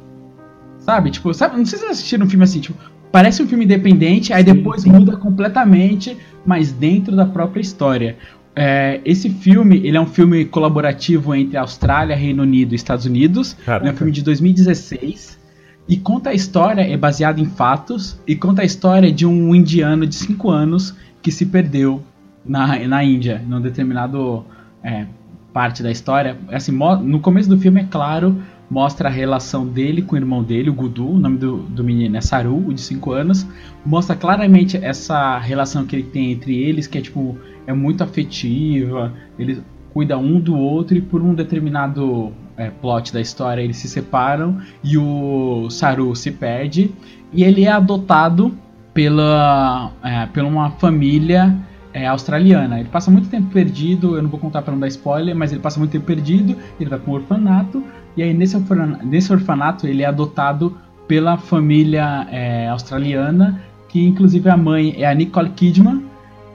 Sabe? 0.78 1.10
Tipo, 1.10 1.32
sabe? 1.32 1.56
Não 1.56 1.64
sei 1.64 1.78
se 1.78 1.84
vocês 1.84 1.98
assistiram 1.98 2.26
um 2.26 2.28
filme 2.28 2.44
assim, 2.44 2.60
tipo, 2.60 2.76
parece 3.10 3.42
um 3.42 3.46
filme 3.46 3.64
independente, 3.64 4.32
aí 4.32 4.42
depois 4.42 4.84
muda 4.84 5.16
completamente, 5.16 6.16
mas 6.44 6.72
dentro 6.72 7.14
da 7.14 7.24
própria 7.24 7.60
história. 7.60 8.16
É, 8.54 9.00
esse 9.04 9.30
filme, 9.30 9.78
ele 9.86 9.96
é 9.96 10.00
um 10.00 10.06
filme 10.06 10.44
colaborativo 10.44 11.34
entre 11.34 11.56
Austrália, 11.56 12.16
Reino 12.16 12.42
Unido 12.42 12.72
e 12.72 12.76
Estados 12.76 13.06
Unidos. 13.06 13.56
Caraca. 13.64 13.88
É 13.88 13.92
um 13.92 13.96
filme 13.96 14.12
de 14.12 14.22
2016. 14.22 15.40
E 15.88 15.96
conta 15.96 16.30
a 16.30 16.34
história, 16.34 16.82
é 16.82 16.96
baseado 16.96 17.40
em 17.40 17.46
fatos, 17.46 18.18
e 18.26 18.36
conta 18.36 18.62
a 18.62 18.64
história 18.64 19.10
de 19.10 19.26
um 19.26 19.54
indiano 19.54 20.06
de 20.06 20.14
5 20.14 20.50
anos 20.50 20.94
que 21.20 21.30
se 21.30 21.46
perdeu 21.46 22.02
na, 22.44 22.78
na 22.86 23.04
Índia, 23.04 23.42
num 23.46 23.60
determinado 23.60 24.44
é, 24.82 25.06
parte 25.52 25.82
da 25.82 25.90
história. 25.90 26.36
Assim, 26.48 26.72
no 26.72 27.20
começo 27.20 27.48
do 27.48 27.58
filme, 27.58 27.80
é 27.80 27.84
claro, 27.84 28.36
mostra 28.70 29.08
a 29.08 29.12
relação 29.12 29.66
dele 29.66 30.02
com 30.02 30.14
o 30.14 30.18
irmão 30.18 30.42
dele, 30.42 30.70
o 30.70 30.74
Gudu, 30.74 31.08
o 31.08 31.18
nome 31.18 31.38
do, 31.38 31.58
do 31.58 31.84
menino 31.84 32.16
é 32.16 32.20
Saru, 32.20 32.68
o 32.68 32.72
de 32.72 32.80
5 32.80 33.12
anos. 33.12 33.46
Mostra 33.84 34.16
claramente 34.16 34.76
essa 34.76 35.38
relação 35.38 35.84
que 35.84 35.96
ele 35.96 36.04
tem 36.04 36.32
entre 36.32 36.56
eles, 36.56 36.86
que 36.86 36.98
é 36.98 37.00
tipo, 37.00 37.36
é 37.66 37.72
muito 37.72 38.02
afetiva, 38.02 39.12
eles 39.38 39.62
cuidam 39.92 40.22
um 40.24 40.40
do 40.40 40.56
outro 40.56 40.96
e 40.96 41.02
por 41.02 41.22
um 41.22 41.34
determinado 41.34 42.32
é, 42.56 42.70
plot 42.70 43.12
da 43.12 43.20
história 43.20 43.60
eles 43.60 43.76
se 43.76 43.88
separam 43.88 44.58
e 44.82 44.96
o 44.96 45.68
Saru 45.68 46.14
se 46.16 46.30
perde 46.30 46.90
e 47.32 47.44
ele 47.44 47.64
é 47.64 47.70
adotado 47.70 48.56
pela, 48.94 49.92
é, 50.02 50.26
pela 50.26 50.48
uma 50.48 50.70
família 50.72 51.54
é, 51.92 52.06
australiana. 52.06 52.80
Ele 52.80 52.88
passa 52.88 53.10
muito 53.10 53.28
tempo 53.28 53.50
perdido, 53.52 54.16
eu 54.16 54.22
não 54.22 54.30
vou 54.30 54.40
contar 54.40 54.62
para 54.62 54.72
não 54.72 54.80
dar 54.80 54.88
spoiler, 54.88 55.34
mas 55.34 55.52
ele 55.52 55.60
passa 55.60 55.78
muito 55.78 55.92
tempo 55.92 56.04
perdido, 56.04 56.56
ele 56.80 56.90
vai 56.90 56.98
para 56.98 57.10
um 57.10 57.14
orfanato, 57.14 57.82
e 58.16 58.22
aí 58.22 58.32
nesse, 58.32 58.56
orfana- 58.56 58.98
nesse 59.02 59.32
orfanato 59.32 59.86
ele 59.86 60.02
é 60.02 60.06
adotado 60.06 60.76
pela 61.06 61.36
família 61.36 62.26
é, 62.30 62.68
australiana, 62.68 63.60
que 63.88 64.02
inclusive 64.02 64.48
a 64.48 64.56
mãe 64.56 64.94
é 64.96 65.06
a 65.06 65.14
Nicole 65.14 65.50
Kidman, 65.50 66.02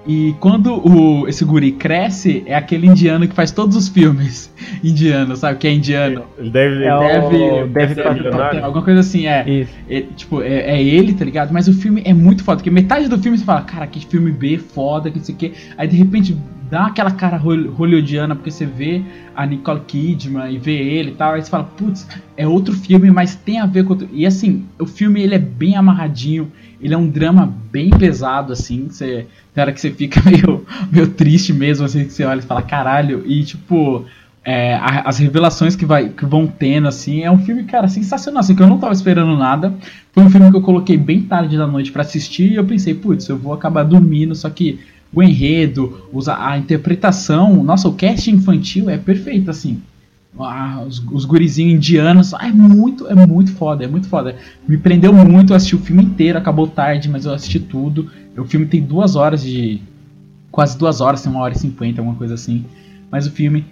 e 0.08 0.36
quando 0.40 0.74
o, 0.74 1.28
esse 1.28 1.44
guri 1.44 1.72
cresce, 1.72 2.44
é 2.46 2.56
aquele 2.56 2.88
indiano 2.88 3.28
que 3.28 3.36
faz 3.36 3.52
todos 3.52 3.76
os 3.76 3.88
filmes 3.90 4.52
indianos, 4.84 5.40
sabe? 5.40 5.58
Que 5.60 5.68
é 5.68 5.74
indiano. 5.74 6.24
Ele 6.38 6.50
deve. 6.50 6.84
É 6.84 6.96
o- 6.96 7.00
Deve, 7.00 7.68
deve 7.68 7.96
deve, 7.96 8.14
milionário. 8.14 8.64
alguma 8.66 8.84
coisa 8.84 9.00
assim, 9.02 9.28
é. 9.28 9.48
Isso. 9.50 9.72
É, 9.90 10.02
tipo, 10.16 10.42
é, 10.42 10.78
é 10.78 10.84
ele, 10.84 11.14
tá 11.14 11.26
ligado? 11.26 11.52
Mas 11.52 11.68
o 11.68 11.74
filme 11.74 12.02
é 12.06 12.14
muito 12.14 12.44
foda, 12.44 12.58
porque 12.58 12.70
metade 12.72 13.08
do 13.08 13.18
filme 13.20 13.38
você 13.38 13.44
fala, 13.46 13.62
cara, 13.62 13.86
que 13.88 14.06
filme 14.06 14.32
B, 14.32 14.58
foda, 14.58 15.10
que 15.12 15.18
não 15.18 15.26
sei 15.26 15.36
o 15.36 15.38
quê. 15.38 15.52
Aí 15.78 15.88
de 15.88 15.96
repente 15.98 16.36
dá 16.70 16.88
aquela 16.88 17.12
cara 17.12 17.38
hol- 17.38 17.70
hollywoodiana, 17.72 18.36
porque 18.36 18.52
você 18.52 18.66
vê 18.66 19.02
a 19.36 19.46
Nicole 19.46 19.82
Kidman 19.88 20.52
e 20.52 20.58
vê 20.58 20.74
ele 20.76 21.12
e 21.12 21.14
tal. 21.14 21.34
Aí 21.34 21.42
você 21.42 21.50
fala, 21.50 21.64
putz, 21.64 22.08
é 22.36 22.48
outro 22.48 22.74
filme, 22.74 23.10
mas 23.12 23.36
tem 23.36 23.60
a 23.60 23.66
ver 23.66 23.84
com 23.86 23.92
outro. 23.94 24.08
E 24.12 24.26
assim, 24.26 24.66
o 24.80 24.86
filme 24.86 25.22
ele 25.22 25.36
é 25.36 25.40
bem 25.40 25.76
amarradinho, 25.78 26.52
ele 26.80 26.94
é 26.94 26.98
um 26.98 27.08
drama 27.10 27.46
bem 27.72 27.90
pesado, 27.90 28.54
assim. 28.54 28.88
Você, 28.90 29.28
tem 29.54 29.62
hora 29.62 29.72
que 29.74 29.82
você 29.82 29.92
fica 29.92 30.22
meio, 30.30 30.66
meio 30.92 31.08
triste 31.10 31.54
mesmo, 31.54 31.86
assim, 31.86 32.06
que 32.06 32.14
você 32.14 32.24
olha 32.24 32.40
e 32.40 32.44
fala, 32.44 32.62
caralho, 32.62 33.24
e 33.26 33.44
tipo. 33.44 34.06
é, 34.44 34.76
a- 34.76 35.02
as 35.06 35.18
revelações 35.18 35.76
que, 35.76 35.86
vai, 35.86 36.10
que 36.10 36.26
vão 36.26 36.48
tendo, 36.48 36.88
assim, 36.88 37.22
é 37.24 37.32
um 37.32 37.40
filme, 37.40 37.64
cara, 37.66 37.88
sensacional, 37.88 38.40
assim, 38.40 38.56
que 38.56 38.62
eu 38.64 38.68
não 38.68 38.78
tava 38.80 38.94
esperando 38.94 39.36
nada. 39.38 39.74
Foi 40.14 40.24
um 40.24 40.30
filme 40.30 40.50
que 40.50 40.58
eu 40.58 40.62
coloquei 40.62 40.98
bem 40.98 41.22
tarde 41.24 41.58
da 41.58 41.68
noite 41.68 41.92
pra 41.92 42.02
assistir 42.02 42.52
e 42.52 42.56
eu 42.56 42.66
pensei, 42.66 42.94
putz, 42.94 43.28
eu 43.28 43.38
vou 43.38 43.54
acabar 43.54 43.84
dormindo, 43.84 44.34
só 44.36 44.50
que 44.50 44.80
o 45.14 45.22
enredo, 45.24 46.02
a 46.28 46.58
interpretação, 46.58 47.64
nossa, 47.64 47.88
o 47.88 47.94
cast 47.96 48.30
infantil 48.32 48.90
é 48.90 48.98
perfeito, 48.98 49.50
assim. 49.50 49.82
Ah, 50.40 50.84
os, 50.88 51.04
os 51.12 51.26
gurizinhos 51.26 51.74
indianos, 51.76 52.34
ah, 52.34 52.48
é 52.48 52.52
muito, 52.52 53.08
é 53.08 53.16
muito 53.26 53.52
foda, 53.54 53.84
é 53.84 53.88
muito 53.88 54.08
foda. 54.08 54.36
Me 54.68 54.78
prendeu 54.78 55.14
muito, 55.14 55.54
eu 55.54 55.58
assisti 55.58 55.76
o 55.76 55.80
filme 55.80 56.04
inteiro, 56.04 56.38
acabou 56.38 56.68
tarde, 56.68 57.10
mas 57.10 57.26
eu 57.26 57.34
assisti 57.34 57.60
tudo. 57.60 58.10
O 58.38 58.46
filme 58.46 58.66
tem 58.66 58.82
duas 58.82 59.16
horas 59.16 59.42
de. 59.42 59.82
Quase 60.52 60.78
duas 60.78 61.02
horas, 61.02 61.22
tem 61.22 61.32
uma 61.32 61.42
hora 61.42 61.54
e 61.54 61.60
cinquenta, 61.60 62.02
alguma 62.02 62.18
coisa 62.18 62.34
assim. 62.34 62.66
Mas 63.12 63.28
o 63.28 63.32
filme 63.32 63.66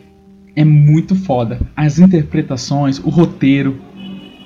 é 0.55 0.63
muito 0.63 1.15
foda. 1.15 1.59
As 1.75 1.99
interpretações, 1.99 2.99
o 2.99 3.09
roteiro, 3.09 3.79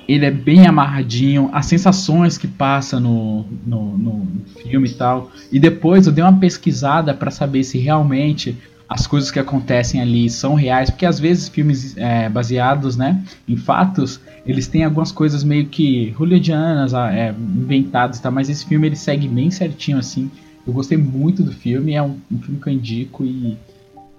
ele 0.08 0.26
é 0.26 0.30
bem 0.30 0.66
amarradinho, 0.66 1.50
as 1.52 1.66
sensações 1.66 2.36
que 2.36 2.48
passa 2.48 2.98
no, 2.98 3.44
no, 3.64 3.96
no 3.96 4.26
filme 4.60 4.88
e 4.88 4.94
tal. 4.94 5.30
E 5.52 5.60
depois 5.60 6.06
eu 6.06 6.12
dei 6.12 6.24
uma 6.24 6.38
pesquisada 6.38 7.14
pra 7.14 7.30
saber 7.30 7.62
se 7.62 7.78
realmente 7.78 8.58
as 8.90 9.06
coisas 9.06 9.30
que 9.30 9.38
acontecem 9.38 10.00
ali 10.00 10.28
são 10.28 10.54
reais, 10.54 10.90
porque 10.90 11.06
às 11.06 11.20
vezes 11.20 11.48
filmes 11.48 11.96
é, 11.96 12.28
baseados 12.28 12.96
né, 12.96 13.24
em 13.46 13.56
fatos, 13.56 14.20
eles 14.44 14.66
têm 14.66 14.84
algumas 14.84 15.12
coisas 15.12 15.44
meio 15.44 15.66
que 15.66 16.10
hollywoodianas, 16.10 16.92
ah, 16.92 17.14
é, 17.14 17.30
inventadas 17.30 18.18
e 18.18 18.22
tal, 18.22 18.32
mas 18.32 18.50
esse 18.50 18.66
filme 18.66 18.88
ele 18.88 18.96
segue 18.96 19.28
bem 19.28 19.48
certinho 19.48 19.96
assim. 19.96 20.28
Eu 20.66 20.72
gostei 20.72 20.98
muito 20.98 21.44
do 21.44 21.52
filme, 21.52 21.94
é 21.94 22.02
um, 22.02 22.18
um 22.30 22.38
filme 22.38 22.60
que 22.60 22.68
eu 22.68 22.72
indico 22.72 23.24
e 23.24 23.56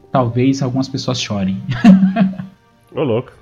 talvez 0.10 0.62
algumas 0.62 0.88
pessoas 0.88 1.20
chorem. 1.20 1.58
Ô, 2.96 3.04
louco. 3.04 3.34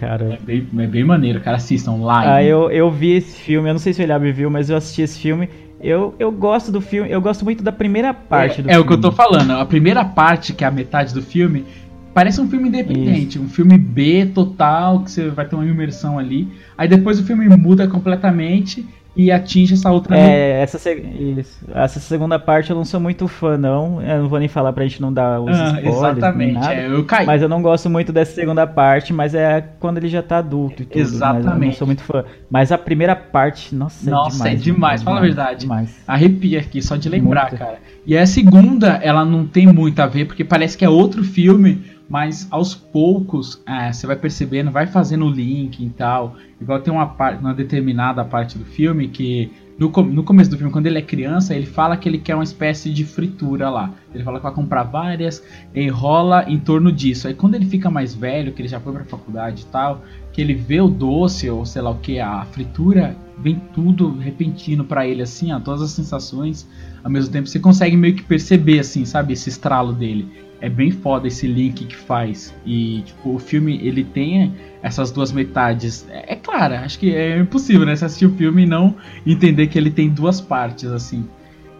Cara. 0.00 0.34
É 0.34 0.44
bem, 0.44 0.66
é 0.78 0.86
bem 0.86 1.04
maneiro, 1.04 1.40
cara. 1.40 1.56
Assistam 1.56 1.96
lá. 1.96 2.34
Ah, 2.34 2.42
eu, 2.42 2.70
eu 2.70 2.90
vi 2.90 3.12
esse 3.12 3.40
filme, 3.40 3.68
eu 3.68 3.74
não 3.74 3.78
sei 3.78 3.92
se 3.92 4.00
o 4.00 4.02
Eliabe 4.02 4.32
viu, 4.32 4.50
mas 4.50 4.70
eu 4.70 4.76
assisti 4.76 5.02
esse 5.02 5.18
filme. 5.18 5.48
Eu, 5.80 6.14
eu 6.18 6.32
gosto 6.32 6.72
do 6.72 6.80
filme, 6.80 7.10
eu 7.10 7.20
gosto 7.20 7.44
muito 7.44 7.62
da 7.62 7.70
primeira 7.70 8.12
parte 8.12 8.60
é, 8.60 8.62
do 8.62 8.68
é 8.68 8.72
filme. 8.72 8.84
o 8.84 8.88
que 8.88 8.94
eu 8.94 9.00
tô 9.00 9.12
falando. 9.12 9.52
A 9.52 9.64
primeira 9.64 10.04
parte, 10.04 10.52
que 10.52 10.64
é 10.64 10.66
a 10.66 10.70
metade 10.70 11.14
do 11.14 11.22
filme, 11.22 11.64
parece 12.12 12.40
um 12.40 12.48
filme 12.48 12.68
independente, 12.68 13.38
um 13.38 13.48
filme 13.48 13.78
B 13.78 14.26
total, 14.34 15.04
que 15.04 15.10
você 15.10 15.28
vai 15.28 15.46
ter 15.46 15.54
uma 15.54 15.64
imersão 15.64 16.18
ali. 16.18 16.48
Aí 16.76 16.88
depois 16.88 17.20
o 17.20 17.24
filme 17.24 17.48
muda 17.48 17.86
completamente 17.86 18.84
e 19.18 19.32
atinge 19.32 19.74
essa 19.74 19.90
outra. 19.90 20.16
É, 20.16 20.60
essa, 20.62 20.78
se- 20.78 20.94
isso. 20.94 21.58
essa 21.74 21.98
segunda 21.98 22.38
parte 22.38 22.70
eu 22.70 22.76
não 22.76 22.84
sou 22.84 23.00
muito 23.00 23.26
fã, 23.26 23.58
não. 23.58 24.00
Eu 24.00 24.22
não 24.22 24.28
vou 24.28 24.38
nem 24.38 24.46
falar 24.46 24.72
pra 24.72 24.84
gente 24.84 25.02
não 25.02 25.12
dar 25.12 25.40
os 25.40 25.48
Ah, 25.58 25.80
spoilers, 25.80 25.96
exatamente. 25.96 26.54
nada. 26.54 26.74
É, 26.74 26.86
eu 26.86 27.04
caí. 27.04 27.26
Mas 27.26 27.42
eu 27.42 27.48
não 27.48 27.60
gosto 27.60 27.90
muito 27.90 28.12
dessa 28.12 28.32
segunda 28.32 28.64
parte, 28.64 29.12
mas 29.12 29.34
é 29.34 29.60
quando 29.80 29.96
ele 29.98 30.08
já 30.08 30.22
tá 30.22 30.38
adulto 30.38 30.82
e 30.82 30.86
tudo. 30.86 30.98
Mas 31.00 31.12
eu 31.12 31.18
não 31.18 31.38
Exatamente. 31.40 31.76
sou 31.76 31.86
muito 31.86 32.02
fã. 32.04 32.24
Mas 32.48 32.70
a 32.70 32.78
primeira 32.78 33.16
parte, 33.16 33.74
nossa, 33.74 34.08
Nossa, 34.08 34.48
é 34.48 34.52
é 34.52 34.54
demais. 34.54 34.62
demais, 34.62 35.02
fala 35.02 35.18
a 35.18 35.20
verdade. 35.22 35.60
Demais. 35.62 35.98
Arrepia 36.06 36.60
aqui, 36.60 36.80
só 36.80 36.94
de 36.94 37.08
lembrar, 37.08 37.50
Muito. 37.50 37.58
cara. 37.58 37.78
E 38.06 38.16
a 38.16 38.24
segunda, 38.24 39.00
ela 39.02 39.24
não 39.24 39.44
tem 39.44 39.66
muito 39.66 39.98
a 40.00 40.06
ver, 40.06 40.26
porque 40.26 40.44
parece 40.44 40.78
que 40.78 40.84
é 40.84 40.88
outro 40.88 41.24
filme, 41.24 41.82
mas 42.08 42.48
aos 42.50 42.74
poucos 42.74 43.62
é, 43.66 43.92
você 43.92 44.06
vai 44.06 44.16
percebendo, 44.16 44.70
vai 44.70 44.86
fazendo 44.86 45.26
o 45.26 45.30
link 45.30 45.84
e 45.84 45.90
tal. 45.90 46.36
Igual 46.60 46.80
tem 46.80 46.92
uma 46.92 47.06
parte, 47.06 47.40
uma 47.40 47.54
determinada 47.54 48.24
parte 48.24 48.56
do 48.56 48.64
filme 48.64 49.08
que 49.08 49.52
no, 49.78 49.88
no 49.90 50.24
começo 50.24 50.50
do 50.50 50.56
filme, 50.56 50.72
quando 50.72 50.86
ele 50.86 50.98
é 50.98 51.02
criança, 51.02 51.54
ele 51.54 51.66
fala 51.66 51.96
que 51.96 52.08
ele 52.08 52.18
quer 52.18 52.34
uma 52.34 52.42
espécie 52.42 52.90
de 52.90 53.04
fritura 53.04 53.70
lá. 53.70 53.92
Ele 54.12 54.24
fala 54.24 54.38
que 54.38 54.42
vai 54.42 54.52
comprar 54.52 54.82
várias 54.82 55.42
e 55.72 55.86
rola 55.88 56.44
em 56.48 56.58
torno 56.58 56.90
disso. 56.90 57.28
Aí 57.28 57.34
quando 57.34 57.54
ele 57.54 57.66
fica 57.66 57.88
mais 57.88 58.12
velho, 58.12 58.52
que 58.52 58.60
ele 58.60 58.68
já 58.68 58.80
foi 58.80 58.92
pra 58.92 59.04
faculdade 59.04 59.62
e 59.62 59.66
tal, 59.66 60.02
que 60.32 60.40
ele 60.40 60.54
vê 60.54 60.80
o 60.80 60.88
doce 60.88 61.48
ou 61.48 61.64
sei 61.64 61.80
lá 61.82 61.90
o 61.90 61.98
que, 61.98 62.18
a 62.18 62.44
fritura, 62.46 63.16
vem 63.38 63.60
tudo 63.72 64.10
repentino 64.18 64.82
pra 64.82 65.06
ele 65.06 65.22
assim, 65.22 65.52
ó, 65.52 65.60
todas 65.60 65.82
as 65.82 65.90
sensações 65.92 66.66
ao 67.04 67.10
mesmo 67.10 67.30
tempo. 67.30 67.46
Você 67.46 67.60
consegue 67.60 67.96
meio 67.96 68.16
que 68.16 68.24
perceber 68.24 68.80
assim, 68.80 69.04
sabe, 69.04 69.34
esse 69.34 69.48
estralo 69.48 69.92
dele. 69.92 70.47
É 70.60 70.68
bem 70.68 70.90
foda 70.90 71.28
esse 71.28 71.46
link 71.46 71.84
que 71.84 71.96
faz. 71.96 72.54
E 72.64 73.02
tipo, 73.02 73.34
o 73.34 73.38
filme 73.38 73.78
ele 73.82 74.04
tem 74.04 74.54
essas 74.82 75.10
duas 75.10 75.32
metades. 75.32 76.06
É, 76.10 76.32
é 76.32 76.36
claro, 76.36 76.74
acho 76.74 76.98
que 76.98 77.14
é 77.14 77.38
impossível, 77.38 77.86
né? 77.86 77.94
Você 77.94 78.04
assistir 78.04 78.26
o 78.26 78.34
filme 78.34 78.62
e 78.62 78.66
não 78.66 78.96
entender 79.26 79.66
que 79.68 79.78
ele 79.78 79.90
tem 79.90 80.08
duas 80.08 80.40
partes, 80.40 80.90
assim. 80.90 81.28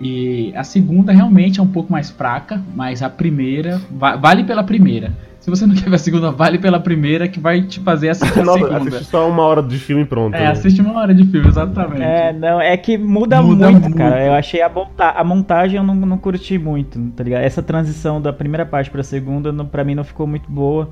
E 0.00 0.52
a 0.54 0.62
segunda 0.62 1.12
realmente 1.12 1.58
é 1.58 1.62
um 1.62 1.66
pouco 1.66 1.90
mais 1.90 2.08
fraca, 2.10 2.62
mas 2.74 3.02
a 3.02 3.10
primeira 3.10 3.80
va- 3.90 4.16
vale 4.16 4.44
pela 4.44 4.62
primeira. 4.62 5.12
Se 5.40 5.50
você 5.50 5.66
não 5.66 5.74
quer 5.74 5.88
ver 5.88 5.96
a 5.96 5.98
segunda, 5.98 6.30
vale 6.30 6.58
pela 6.58 6.78
primeira 6.78 7.26
que 7.26 7.40
vai 7.40 7.62
te 7.62 7.80
fazer 7.80 8.10
assistir 8.10 8.40
a 8.40 8.44
segunda. 8.52 8.76
assiste 8.76 9.04
só 9.04 9.28
uma 9.28 9.42
hora 9.44 9.62
de 9.62 9.78
filme 9.78 10.02
e 10.02 10.04
pronto. 10.04 10.34
É, 10.34 10.40
né? 10.40 10.46
assiste 10.50 10.80
uma 10.80 10.98
hora 11.00 11.14
de 11.14 11.24
filme, 11.24 11.48
exatamente. 11.48 12.02
É, 12.02 12.32
não, 12.32 12.60
é 12.60 12.76
que 12.76 12.98
muda, 12.98 13.40
Muda 13.40 13.70
muito, 13.70 13.84
muito. 13.84 13.96
cara. 13.96 14.24
Eu 14.24 14.34
achei 14.34 14.60
a, 14.60 14.68
monta 14.68 15.10
a 15.10 15.24
montagem 15.24 15.78
eu 15.78 15.82
não, 15.82 15.94
não 15.94 16.18
curti 16.18 16.58
muito, 16.58 17.00
tá 17.16 17.24
ligado? 17.24 17.42
Essa 17.42 17.62
transição 17.62 18.20
da 18.20 18.32
primeira 18.32 18.66
parte 18.66 18.90
pra 18.90 19.02
segunda, 19.02 19.50
não, 19.50 19.64
pra 19.64 19.82
mim, 19.84 19.94
não 19.94 20.04
ficou 20.04 20.26
muito 20.26 20.50
boa. 20.50 20.90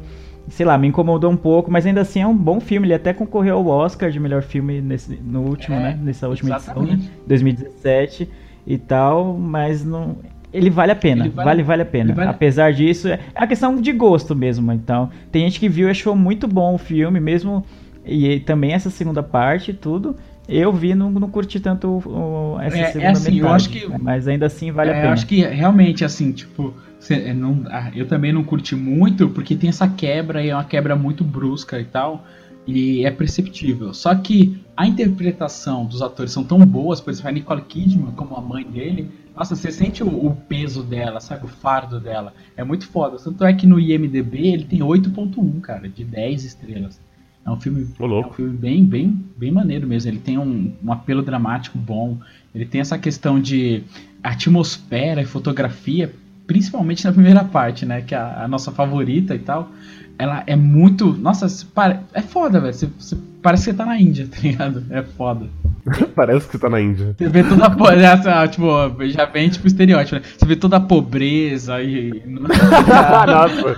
Sei 0.49 0.65
lá, 0.65 0.79
me 0.79 0.87
incomodou 0.89 1.31
um 1.31 1.37
pouco, 1.37 1.71
mas 1.71 1.85
ainda 1.85 2.01
assim 2.01 2.21
é 2.23 2.27
um 2.27 2.37
bom 2.37 2.59
filme. 2.61 2.87
Ele 2.87 2.95
até 2.95 3.13
concorreu 3.13 3.57
ao 3.57 3.67
Oscar 3.67 4.11
de 4.11 4.19
melhor 4.19 4.43
filme 4.43 4.81
nesse, 4.81 5.21
no 5.23 5.43
último, 5.43 5.77
É, 5.77 5.81
né? 5.81 5.99
Nessa 6.03 6.29
última 6.29 6.55
edição, 6.57 6.75
exatamente. 6.83 7.05
né? 7.05 7.11
2017 7.27 8.29
e 8.67 8.77
tal, 8.79 9.35
mas 9.37 9.85
não. 9.85 10.17
Ele 10.53 10.71
vale 10.71 10.93
a 10.93 10.97
pena, 10.97 11.25
vale- 11.25 11.35
vale, 11.35 11.63
vale 11.63 11.83
a 11.83 11.87
pena. 11.87 12.15
vale- 12.15 12.31
Apesar 12.31 12.73
disso, 12.73 13.09
é 13.09 13.19
a 13.35 13.47
questão 13.47 13.77
de 13.81 13.93
gosto 13.93 14.35
mesmo. 14.35 14.73
Então, 14.73 15.11
tem 15.31 15.43
gente 15.43 15.61
que 15.61 15.69
viu 15.69 15.89
e 15.89 15.91
achou 15.91 16.17
muito 16.17 16.49
bom 16.49 16.75
o 16.75 16.79
filme, 16.79 17.21
mesmo. 17.21 17.65
E 18.05 18.41
também 18.41 18.73
essa 18.73 18.89
segunda 18.89 19.23
parte 19.23 19.73
e 19.73 19.75
tudo. 19.75 20.17
Eu 20.49 20.73
vi 20.73 20.95
não, 20.95 21.11
não 21.11 21.29
curti 21.29 21.59
tanto 21.59 21.89
o- 22.07 22.57
essa 22.61 22.77
É- 22.77 22.81
é 22.81 22.87
segunda 22.93 23.11
assim, 23.13 23.29
eu 23.31 23.35
metade. 23.45 23.55
acho 23.57 23.69
que- 23.71 23.99
Mas 24.01 24.29
ainda 24.29 24.47
assim 24.47 24.71
vale 24.71 24.91
a 24.91 24.93
É, 24.93 24.97
pena. 24.97 25.09
Eu 25.09 25.13
acho 25.13 25.27
que 25.27 25.41
realmente, 25.43 26.05
assim, 26.05 26.31
tipo, 26.31 26.73
cê- 27.01 27.15
é, 27.27 27.35
não- 27.35 27.63
ah, 27.67 27.91
eu 27.95 28.07
também 28.07 28.33
não 28.33 28.45
curti 28.45 28.77
muito, 28.77 29.29
porque 29.29 29.57
tem 29.57 29.69
essa 29.69 29.89
quebra 29.89 30.43
e 30.45 30.51
é 30.51 30.55
uma 30.55 30.63
quebra 30.65 30.95
muito 30.95 31.25
brusca 31.25 31.81
e 31.81 31.85
tal, 31.85 32.25
e 32.67 33.05
é 33.05 33.11
perceptível. 33.11 33.95
Só 33.95 34.15
que 34.15 34.61
a 34.77 34.87
interpretação 34.87 35.87
dos 35.87 36.03
atores 36.03 36.33
são 36.33 36.43
tão 36.43 36.59
boas, 36.67 37.01
por 37.01 37.11
exemplo, 37.11 37.29
a 37.29 37.33
Nicole 37.33 37.63
Kidman, 37.63 38.13
como 38.13 38.35
a 38.35 38.41
mãe 38.41 38.65
dele, 38.65 39.11
nossa, 39.37 39.55
você 39.55 39.71
sente 39.71 40.03
o, 40.03 40.27
o 40.27 40.35
peso 40.35 40.83
dela, 40.83 41.21
sabe, 41.21 41.45
o 41.45 41.49
fardo 41.49 42.01
dela. 42.01 42.33
É 42.57 42.65
muito 42.65 42.89
foda. 42.89 43.19
Tanto 43.19 43.45
é 43.45 43.53
que 43.53 43.67
no 43.67 43.79
IMDB 43.79 44.49
ele 44.49 44.65
tem 44.65 44.81
8.1, 44.81 45.61
cara, 45.61 45.89
de 45.89 46.05
10 46.05 46.45
estrelas. 46.45 47.01
É 47.45 47.51
um 47.51 47.61
filme, 47.61 47.87
é 48.01 48.27
um 48.27 48.33
filme 48.33 48.57
bem, 48.57 48.85
bem, 48.85 49.25
bem 49.37 49.53
maneiro 49.53 49.87
mesmo. 49.87 50.11
Ele 50.11 50.19
tem 50.19 50.39
um, 50.39 50.73
um 50.83 50.93
apelo 50.93 51.23
dramático 51.23 51.79
bom. 51.79 52.19
Ele 52.55 52.65
tem 52.65 52.81
essa 52.81 52.99
questão 52.99 53.39
de 53.39 53.85
atmosfera 54.23 55.23
e 55.23 55.27
fotografia, 55.27 56.13
principalmente 56.47 57.05
na 57.05 57.13
primeira 57.13 57.45
parte, 57.45 57.85
né? 57.87 58.01
Que 58.03 58.15
é 58.15 58.19
a, 58.19 58.45
a 58.45 58.49
nossa 58.49 58.71
favorita 58.73 59.35
e 59.35 59.39
tal. 59.39 59.71
Ela 60.19 60.43
é 60.47 60.57
muito. 60.57 61.13
Nossa, 61.13 61.47
pare- 61.75 61.99
é 62.15 62.23
foda, 62.23 62.61
velho. 62.61 62.73
Você- 62.75 62.89
você- 62.99 63.17
Parece 63.43 63.67
que 63.67 63.71
você 63.71 63.77
tá 63.77 63.87
na 63.87 64.01
Índia, 64.01 64.27
tá 64.27 64.39
ligado? 64.43 64.85
É 64.91 65.03
foda. 65.05 65.47
Parece 66.17 66.47
que 66.47 66.53
você 66.53 66.59
tá 66.59 66.69
na 66.69 66.81
Índia. 66.81 67.15
Você 67.17 67.29
vê 67.29 67.45
toda 67.45 67.67
a 67.67 67.71
pobreza, 67.71 68.49
tipo, 68.49 68.67
já 69.09 69.25
vem 69.27 69.49
tipo 69.49 69.67
estereótipo, 69.69 70.17
né? 70.17 70.23
Você 70.37 70.47
vê 70.47 70.57
toda 70.57 70.79
a 70.79 70.81
pobreza 70.81 71.81
e. 71.81 72.11
Nossa. 72.27 73.77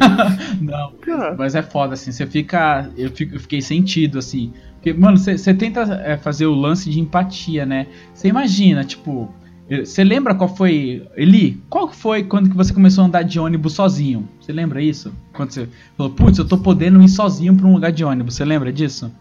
Não, 0.61 0.93
mas 1.37 1.55
é 1.55 1.63
foda, 1.63 1.95
assim, 1.95 2.13
você 2.13 2.27
fica. 2.27 2.89
Eu, 2.97 3.11
fico, 3.11 3.35
eu 3.37 3.41
fiquei 3.41 3.61
sentido, 3.61 4.19
assim. 4.19 4.53
Porque, 4.75 4.93
mano, 4.93 5.19
você 5.19 5.37
você 5.37 5.53
tenta 5.53 5.81
é, 6.05 6.17
fazer 6.17 6.47
o 6.47 6.55
lance 6.55 6.89
de 6.89 7.01
empatia, 7.01 7.67
né? 7.67 7.87
Você 8.15 8.29
imagina, 8.29 8.85
tipo. 8.85 9.33
Você 9.69 10.03
lembra 10.03 10.35
qual 10.35 10.55
foi. 10.55 11.07
Eli, 11.15 11.61
qual 11.69 11.93
foi 11.93 12.25
quando 12.25 12.49
que 12.49 12.57
você 12.57 12.73
começou 12.73 13.04
a 13.04 13.07
andar 13.07 13.23
de 13.23 13.39
ônibus 13.39 13.75
sozinho? 13.75 14.26
Você 14.41 14.50
lembra 14.50 14.81
isso? 14.81 15.13
Quando 15.35 15.50
você 15.50 15.69
falou, 15.97 16.13
putz, 16.13 16.39
eu 16.39 16.47
tô 16.47 16.57
podendo 16.57 17.02
ir 17.02 17.09
sozinho 17.09 17.54
pra 17.54 17.67
um 17.67 17.75
lugar 17.75 17.93
de 17.93 18.02
ônibus. 18.02 18.35
Você 18.35 18.47
lembra 18.47 18.73
disso? 18.73 19.13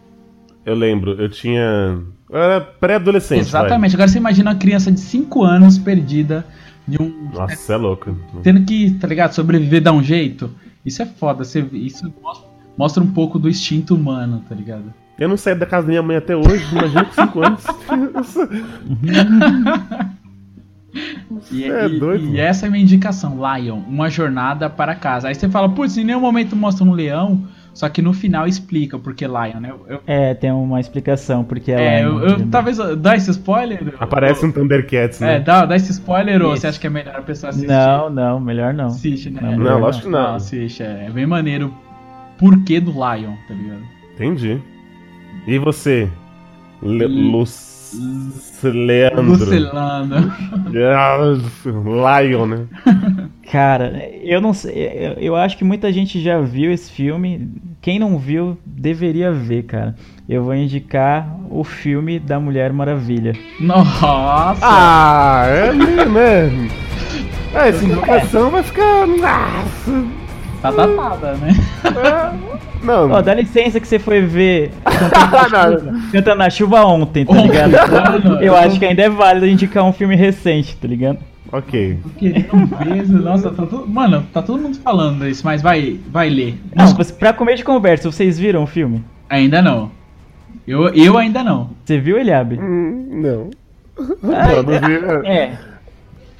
Eu 0.64 0.74
lembro, 0.74 1.20
eu 1.20 1.28
tinha. 1.28 2.00
Eu 2.30 2.38
era 2.38 2.60
pré-adolescente. 2.60 3.40
Exatamente. 3.40 3.94
Agora 3.94 4.08
você 4.08 4.18
imagina 4.18 4.50
uma 4.50 4.56
criança 4.56 4.90
de 4.90 5.00
5 5.00 5.44
anos 5.44 5.76
perdida 5.76 6.46
de 6.86 7.00
um. 7.00 7.28
vai. 7.30 7.48
Nossa, 7.48 7.74
é 7.74 7.76
louco. 7.76 8.16
tendo 8.42 8.64
que, 8.64 8.92
tá 8.92 9.06
ligado, 9.06 9.32
sobreviver 9.32 9.82
dar 9.82 9.92
um 9.92 10.02
jeito. 10.02 10.50
Isso 10.84 11.02
é 11.02 11.06
foda. 11.06 11.44
Você, 11.44 11.60
isso 11.72 12.10
mostra, 12.22 12.48
mostra 12.76 13.02
um 13.02 13.08
pouco 13.08 13.38
do 13.38 13.50
instinto 13.50 13.94
humano, 13.94 14.42
tá 14.48 14.54
ligado? 14.54 14.94
Eu 15.18 15.28
não 15.28 15.36
saí 15.36 15.54
da 15.54 15.66
casa 15.66 15.86
da 15.86 15.90
minha 15.90 16.02
mãe 16.02 16.16
até 16.16 16.34
hoje, 16.34 16.64
imagina 16.72 17.04
com 17.04 17.12
5 17.12 17.44
anos. 17.44 17.64
E, 21.52 21.64
É 21.64 21.86
e- 21.86 21.98
doido, 21.98 22.24
e 22.34 22.40
essa 22.40 22.66
é 22.66 22.68
a 22.68 22.70
minha 22.70 22.82
indicação, 22.82 23.36
Lion, 23.36 23.76
uma 23.88 24.08
jornada 24.08 24.70
para 24.70 24.94
casa. 24.94 25.28
Aí 25.28 25.34
você 25.34 25.48
fala, 25.48 25.68
putz, 25.68 25.96
em 25.98 26.04
nenhum 26.04 26.20
momento 26.20 26.56
mostra 26.56 26.84
um 26.84 26.92
leão, 26.92 27.44
só 27.74 27.88
que 27.88 28.00
no 28.00 28.12
final 28.14 28.46
explica 28.46 28.96
o 28.96 29.00
porquê 29.00 29.26
Lion, 29.26 29.60
né? 29.60 29.72
Eu, 29.86 30.00
É, 30.06 30.32
tem 30.34 30.50
uma 30.50 30.80
explicação 30.80 31.44
porque 31.44 31.70
ela 31.70 31.82
é, 31.82 32.00
é 32.00 32.04
eu, 32.04 32.18
eu- 32.20 32.48
talvez 32.48 32.78
dá 32.98 33.14
esse 33.14 33.30
spoiler? 33.30 33.94
Aparece 34.00 34.44
um 34.46 34.50
Thundercats, 34.50 35.20
É, 35.20 35.26
né? 35.38 35.40
dá, 35.40 35.66
dá 35.66 35.76
esse 35.76 35.92
spoiler 35.92 36.40
ou 36.42 36.52
Isso. 36.54 36.62
você 36.62 36.66
acha 36.68 36.80
que 36.80 36.86
é 36.86 36.90
melhor 36.90 37.16
a 37.16 37.22
pessoa 37.22 37.50
assistir? 37.50 37.68
Não, 37.68 38.08
não, 38.10 38.40
melhor 38.40 38.72
não. 38.72 38.86
Assiste, 38.86 39.28
né? 39.30 39.40
Não, 39.42 39.50
Não, 39.52 39.64
não. 39.64 39.80
lógico 39.80 40.06
que 40.06 40.10
não. 40.10 40.34
assiste, 40.36 40.82
é, 40.82 41.06
é 41.06 41.10
bem 41.10 41.26
maneiro. 41.26 41.72
Porquê 42.38 42.80
do 42.80 42.92
Lion, 42.92 43.34
tá 43.46 43.54
ligado? 43.54 43.82
Entendi. 44.14 44.58
E 45.46 45.58
você? 45.58 46.08
Le 46.82 47.04
L- 47.04 47.30
Luz... 47.32 47.67
Leandro. 48.62 49.22
Lucelano. 49.22 50.32
Lion, 51.84 52.46
né? 52.46 52.66
Cara, 53.50 54.10
eu 54.22 54.40
não 54.40 54.52
sei. 54.52 54.72
Eu, 54.74 55.12
eu 55.14 55.36
acho 55.36 55.56
que 55.56 55.64
muita 55.64 55.92
gente 55.92 56.20
já 56.20 56.40
viu 56.40 56.70
esse 56.72 56.90
filme. 56.90 57.50
Quem 57.80 57.98
não 57.98 58.18
viu, 58.18 58.58
deveria 58.66 59.32
ver, 59.32 59.64
cara. 59.64 59.94
Eu 60.28 60.44
vou 60.44 60.54
indicar 60.54 61.38
o 61.48 61.64
filme 61.64 62.18
da 62.18 62.38
Mulher 62.38 62.72
Maravilha. 62.72 63.32
Nossa! 63.58 64.58
Ah, 64.60 65.44
é 65.46 65.68
ali, 65.68 66.04
né? 66.04 66.68
É, 67.54 67.68
essa 67.68 67.84
indicação 67.84 68.50
vai 68.50 68.62
ficar. 68.62 69.06
Nossa. 69.06 70.17
Tá 70.60 70.70
datada, 70.70 71.32
né? 71.34 71.54
Não, 72.82 73.10
Ó, 73.10 73.22
dá 73.22 73.34
licença 73.34 73.78
que 73.80 73.86
você 73.86 73.98
foi 73.98 74.20
ver 74.20 74.70
não. 75.50 76.10
Cantando 76.10 76.38
na 76.38 76.50
chuva 76.50 76.84
ontem, 76.84 77.24
tá 77.24 77.34
ligado? 77.34 77.72
Eu 78.42 78.56
acho 78.56 78.78
que 78.78 78.84
ainda 78.84 79.02
é 79.02 79.08
válido 79.08 79.46
indicar 79.46 79.84
um 79.84 79.92
filme 79.92 80.16
recente, 80.16 80.76
tá 80.76 80.86
ligado? 80.88 81.18
Ok. 81.52 81.98
Querendo 82.18 82.66
ver, 82.76 83.08
nossa, 83.08 83.50
tá 83.50 83.64
todo, 83.66 83.86
mano, 83.88 84.26
tá 84.32 84.42
todo 84.42 84.60
mundo 84.60 84.78
falando 84.78 85.26
isso, 85.26 85.42
mas 85.44 85.62
vai, 85.62 85.98
vai 86.10 86.28
ler. 86.28 86.58
Não, 86.74 86.86
você- 86.88 87.12
pra 87.12 87.32
comer 87.32 87.54
de 87.56 87.64
conversa, 87.64 88.10
vocês 88.10 88.38
viram 88.38 88.62
o 88.64 88.66
filme? 88.66 89.02
Ainda 89.30 89.62
não. 89.62 89.90
Eu, 90.66 90.88
eu 90.88 91.16
ainda 91.16 91.42
não. 91.42 91.70
Você 91.84 91.98
viu, 91.98 92.18
Eliabe? 92.18 92.58
Hum, 92.60 93.08
não. 93.10 93.50
Ah, 93.98 94.62
Não, 94.62 94.62
não 94.62 95.20
vi. 95.22 95.26
É. 95.28 95.52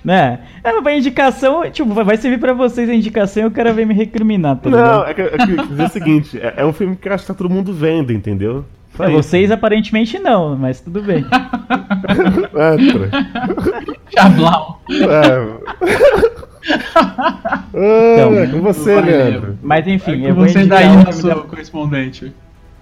Né? 0.09 0.38
É, 0.64 0.81
vai 0.81 0.97
indicação, 0.97 1.71
tipo, 1.71 1.92
vai- 1.92 2.16
servir 2.16 2.38
pra 2.40 2.55
vocês 2.55 2.88
a 2.88 2.94
indicação 2.94 3.42
e 3.42 3.47
o 3.47 3.51
cara 3.51 3.75
vem 3.75 3.85
me 3.85 3.92
recriminar, 3.92 4.57
tá 4.57 4.71
Não, 4.71 4.79
ligado? 4.79 5.05
é 5.11 5.12
que, 5.14 5.21
é 5.21 5.29
que 5.29 5.53
eu 5.53 5.57
quis 5.59 5.68
dizer 5.68 5.85
o 5.85 5.88
seguinte: 5.90 6.38
é, 6.40 6.55
é 6.57 6.64
um 6.64 6.73
filme 6.73 6.97
que 6.97 7.07
eu 7.07 7.12
acho 7.12 7.25
que 7.25 7.29
tá 7.29 7.35
todo 7.35 7.51
mundo 7.51 7.75
vendo, 7.75 8.11
entendeu? 8.11 8.64
Só 8.92 9.05
Pra 9.05 9.11
isso. 9.11 9.23
vocês 9.23 9.51
aparentemente 9.51 10.18
não, 10.18 10.57
mas 10.57 10.81
tudo 10.81 11.03
bem. 11.03 11.27
É, 12.57 12.77
tra- 12.77 13.94
Chablau. 14.16 14.81
é. 14.90 16.09
Ah, 16.94 18.42
é 18.42 18.47
com 18.47 18.61
você, 18.62 19.01
Leandro. 19.01 19.59
Mas 19.62 19.87
enfim, 19.87 20.25
É 20.25 20.31
eu 20.31 20.35
vou 20.35 20.49
você 20.49 20.61
indicar 20.61 20.79
daí, 20.83 20.97
o 20.97 21.05
nosso 21.05 21.27
da... 21.27 21.35
correspondente. 21.37 22.33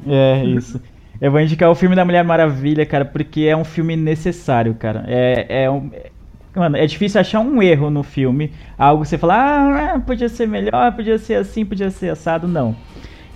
É, 0.06 0.44
isso. 0.44 0.80
Eu 1.20 1.30
vou 1.30 1.40
indicar 1.40 1.70
o 1.70 1.74
filme 1.74 1.96
da 1.96 2.04
Mulher 2.04 2.22
Maravilha, 2.24 2.84
cara, 2.86 3.04
porque 3.04 3.42
é 3.42 3.56
um 3.56 3.64
filme 3.64 3.96
necessário, 3.96 4.74
cara. 4.74 5.04
É, 5.08 5.64
é 5.64 5.70
um. 5.70 5.90
É- 6.56 6.58
Mano, 6.58 6.76
é 6.76 6.86
difícil 6.86 7.20
achar 7.20 7.40
um 7.40 7.62
erro 7.62 7.90
no 7.90 8.02
filme. 8.02 8.50
Algo 8.78 9.02
que 9.02 9.08
você 9.08 9.18
fala, 9.18 9.94
ah, 9.94 10.00
podia 10.00 10.28
ser 10.28 10.48
melhor, 10.48 10.92
podia 10.92 11.18
ser 11.18 11.34
assim, 11.34 11.64
podia 11.64 11.90
ser 11.90 12.10
assado. 12.10 12.48
Não. 12.48 12.74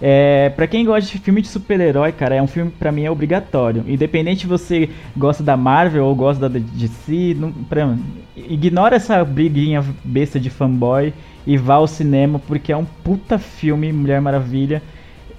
É, 0.02 0.48
pra 0.56 0.66
quem 0.66 0.84
gosta 0.84 1.10
de 1.10 1.18
filme 1.18 1.42
de 1.42 1.48
super-herói, 1.48 2.10
cara, 2.12 2.34
é 2.34 2.42
um 2.42 2.46
filme 2.46 2.70
que 2.70 2.78
pra 2.78 2.90
mim 2.90 3.04
é 3.04 3.10
obrigatório. 3.10 3.84
Independente 3.86 4.42
se 4.42 4.46
você 4.46 4.88
gosta 5.14 5.42
da 5.42 5.56
Marvel 5.58 6.06
ou 6.06 6.14
gosta 6.14 6.48
da 6.48 6.58
DC, 6.58 7.36
não, 7.38 7.52
pra, 7.52 7.94
ignora 8.34 8.96
essa 8.96 9.22
briguinha 9.22 9.84
besta 10.02 10.40
de 10.40 10.48
fanboy 10.48 11.12
e 11.46 11.58
vá 11.58 11.74
ao 11.74 11.86
cinema, 11.86 12.38
porque 12.38 12.72
é 12.72 12.76
um 12.76 12.84
puta 12.84 13.38
filme, 13.38 13.92
Mulher 13.92 14.22
Maravilha. 14.22 14.82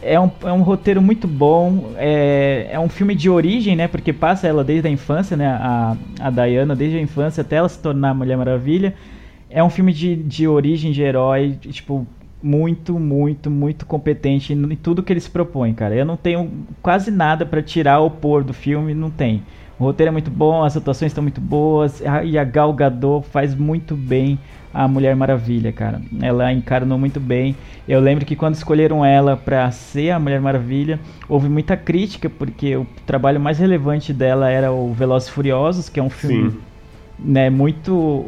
É 0.01 0.19
um, 0.19 0.31
é 0.43 0.51
um 0.51 0.61
roteiro 0.63 1.01
muito 1.01 1.27
bom, 1.27 1.91
é, 1.95 2.69
é 2.71 2.79
um 2.79 2.89
filme 2.89 3.13
de 3.13 3.29
origem, 3.29 3.75
né? 3.75 3.87
Porque 3.87 4.11
passa 4.11 4.47
ela 4.47 4.63
desde 4.63 4.87
a 4.87 4.91
infância, 4.91 5.37
né? 5.37 5.47
A, 5.47 5.95
a 6.19 6.29
Diana, 6.29 6.75
desde 6.75 6.97
a 6.97 7.01
infância 7.01 7.41
até 7.41 7.57
ela 7.57 7.69
se 7.69 7.79
tornar 7.79 8.13
Mulher 8.13 8.37
Maravilha. 8.37 8.95
É 9.49 9.63
um 9.63 9.69
filme 9.69 9.93
de, 9.93 10.15
de 10.15 10.47
origem 10.47 10.91
de 10.91 11.01
herói, 11.01 11.57
tipo, 11.61 12.07
muito, 12.41 12.97
muito, 12.97 13.51
muito 13.51 13.85
competente 13.85 14.53
em 14.53 14.75
tudo 14.75 15.03
que 15.03 15.13
ele 15.13 15.19
se 15.19 15.29
propõe, 15.29 15.73
cara. 15.73 15.95
Eu 15.95 16.05
não 16.05 16.17
tenho 16.17 16.49
quase 16.81 17.11
nada 17.11 17.45
pra 17.45 17.61
tirar 17.61 17.99
ou 17.99 18.09
pôr 18.09 18.43
do 18.43 18.53
filme, 18.53 18.93
não 18.93 19.09
tem. 19.09 19.43
O 19.81 19.83
roteiro 19.83 20.09
é 20.09 20.11
muito 20.11 20.29
bom, 20.29 20.63
as 20.63 20.77
atuações 20.77 21.09
estão 21.09 21.23
muito 21.23 21.41
boas, 21.41 22.03
e 22.23 22.37
a 22.37 22.43
Gal 22.43 22.71
Gadot 22.71 23.27
faz 23.27 23.55
muito 23.55 23.95
bem 23.95 24.37
a 24.71 24.87
Mulher 24.87 25.15
Maravilha, 25.15 25.71
cara. 25.71 25.99
Ela 26.21 26.53
encarnou 26.53 26.99
muito 26.99 27.19
bem. 27.19 27.55
Eu 27.87 27.99
lembro 27.99 28.23
que 28.23 28.35
quando 28.35 28.53
escolheram 28.53 29.03
ela 29.03 29.35
pra 29.35 29.71
ser 29.71 30.11
a 30.11 30.19
Mulher 30.19 30.39
Maravilha, 30.39 30.99
houve 31.27 31.49
muita 31.49 31.75
crítica, 31.75 32.29
porque 32.29 32.75
o 32.75 32.85
trabalho 33.07 33.39
mais 33.39 33.57
relevante 33.57 34.13
dela 34.13 34.51
era 34.51 34.71
o 34.71 34.93
Velozes 34.93 35.29
e 35.29 35.31
Furiosos, 35.31 35.89
que 35.89 35.99
é 35.99 36.03
um 36.03 36.11
filme 36.11 36.51
Sim. 36.51 36.57
né, 37.17 37.49
muito 37.49 38.25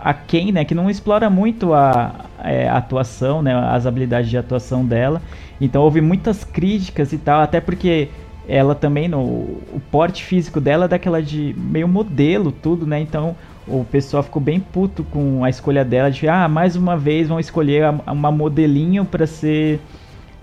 aquém, 0.00 0.50
né, 0.50 0.64
que 0.64 0.74
não 0.74 0.90
explora 0.90 1.30
muito 1.30 1.72
a, 1.72 2.26
é, 2.42 2.68
a 2.68 2.78
atuação, 2.78 3.42
né, 3.42 3.54
as 3.54 3.86
habilidades 3.86 4.28
de 4.28 4.36
atuação 4.36 4.84
dela. 4.84 5.22
Então 5.60 5.82
houve 5.82 6.00
muitas 6.00 6.42
críticas 6.42 7.12
e 7.12 7.18
tal, 7.18 7.42
até 7.42 7.60
porque 7.60 8.08
ela 8.48 8.74
também 8.74 9.08
no 9.08 9.18
o 9.18 9.80
porte 9.90 10.24
físico 10.24 10.60
dela 10.60 10.84
é 10.84 10.88
daquela 10.88 11.22
de 11.22 11.54
meio 11.58 11.88
modelo 11.88 12.52
tudo, 12.52 12.86
né? 12.86 13.00
Então 13.00 13.36
o 13.66 13.84
pessoal 13.84 14.22
ficou 14.22 14.40
bem 14.40 14.60
puto 14.60 15.02
com 15.04 15.44
a 15.44 15.50
escolha 15.50 15.84
dela 15.84 16.10
de 16.10 16.28
ah, 16.28 16.48
mais 16.48 16.76
uma 16.76 16.96
vez 16.96 17.28
vão 17.28 17.40
escolher 17.40 17.84
uma 18.06 18.30
modelinho 18.30 19.04
pra 19.04 19.26
ser 19.26 19.80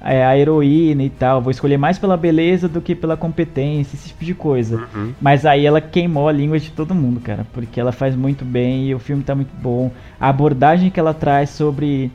é, 0.03 0.25
a 0.25 0.37
heroína 0.37 1.03
e 1.03 1.09
tal. 1.09 1.41
Vou 1.41 1.49
escolher 1.49 1.77
mais 1.77 1.97
pela 1.97 2.17
beleza 2.17 2.67
do 2.67 2.81
que 2.81 2.93
pela 2.93 3.15
competência, 3.15 3.95
esse 3.95 4.09
tipo 4.09 4.25
de 4.25 4.33
coisa. 4.33 4.77
Mas 5.21 5.45
aí 5.45 5.65
ela 5.65 5.79
queimou 5.79 6.27
a 6.27 6.31
língua 6.31 6.59
de 6.59 6.71
todo 6.71 6.93
mundo, 6.93 7.21
cara, 7.21 7.47
porque 7.53 7.79
ela 7.79 7.93
faz 7.93 8.15
muito 8.15 8.43
bem 8.43 8.87
e 8.87 8.93
o 8.93 8.99
filme 8.99 9.23
tá 9.23 9.33
muito 9.33 9.55
bom. 9.55 9.89
A 10.19 10.27
abordagem 10.27 10.89
que 10.89 10.99
ela 10.99 11.13
traz 11.13 11.51
sobre 11.51 12.11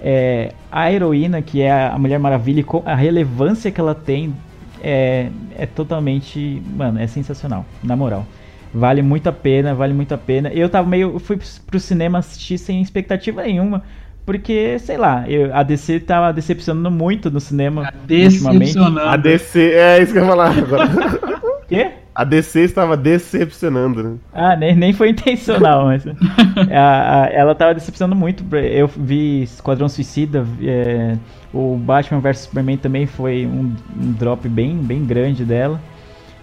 é, 0.00 0.52
a 0.70 0.92
heroína, 0.92 1.40
que 1.40 1.62
é 1.62 1.70
a 1.70 1.96
Mulher 1.96 2.18
Maravilha, 2.18 2.60
e 2.60 2.66
a 2.84 2.94
relevância 2.96 3.70
que 3.70 3.80
ela 3.80 3.94
tem 3.94 4.34
é, 4.82 5.28
é 5.56 5.66
totalmente. 5.66 6.62
Mano, 6.76 6.98
é 7.00 7.06
sensacional, 7.06 7.64
na 7.82 7.96
moral. 7.96 8.26
Vale 8.72 9.00
muito 9.02 9.28
a 9.28 9.32
pena, 9.32 9.74
vale 9.74 9.94
muito 9.94 10.12
a 10.14 10.18
pena. 10.18 10.50
Eu 10.50 10.68
tava 10.68 10.86
meio. 10.88 11.12
eu 11.14 11.18
fui 11.18 11.38
pro 11.66 11.80
cinema 11.80 12.18
assistir 12.18 12.58
sem 12.58 12.82
expectativa 12.82 13.42
nenhuma. 13.42 13.82
Porque, 14.26 14.78
sei 14.78 14.98
lá, 14.98 15.24
eu- 15.26 15.54
a 15.56 15.62
DC 15.62 16.00
tava 16.00 16.30
decepcionando 16.34 16.90
muito 16.90 17.30
no 17.30 17.40
cinema 17.40 17.90
ultimamente. 18.02 18.58
Decepcionando. 18.58 19.00
A 19.00 19.16
DC, 19.16 19.72
é 19.72 20.02
isso 20.02 20.12
que 20.12 20.18
eu 20.18 20.22
ia 20.22 20.28
falar 20.28 20.50
agora. 20.58 20.88
Quê? 21.68 21.92
A 22.14 22.24
DC 22.24 22.60
estava 22.62 22.96
decepcionando, 22.96 24.02
né? 24.02 24.18
Ah, 24.32 24.56
nem, 24.56 24.74
nem 24.74 24.92
foi 24.92 25.10
intencional, 25.10 25.84
mas. 25.86 26.04
a- 26.72 27.24
a- 27.24 27.28
ela 27.32 27.54
tava 27.54 27.74
decepcionando 27.74 28.16
muito. 28.16 28.44
Eu 28.56 28.88
vi 28.88 29.42
Esquadrão 29.42 29.88
Suicida, 29.88 30.46
é, 30.62 31.16
o 31.52 31.76
Batman 31.76 32.20
vs 32.20 32.40
Superman 32.40 32.76
também 32.76 33.06
foi 33.06 33.46
um, 33.46 33.74
um 33.96 34.12
drop 34.12 34.48
bem, 34.48 34.76
bem 34.76 35.04
grande 35.04 35.44
dela. 35.44 35.80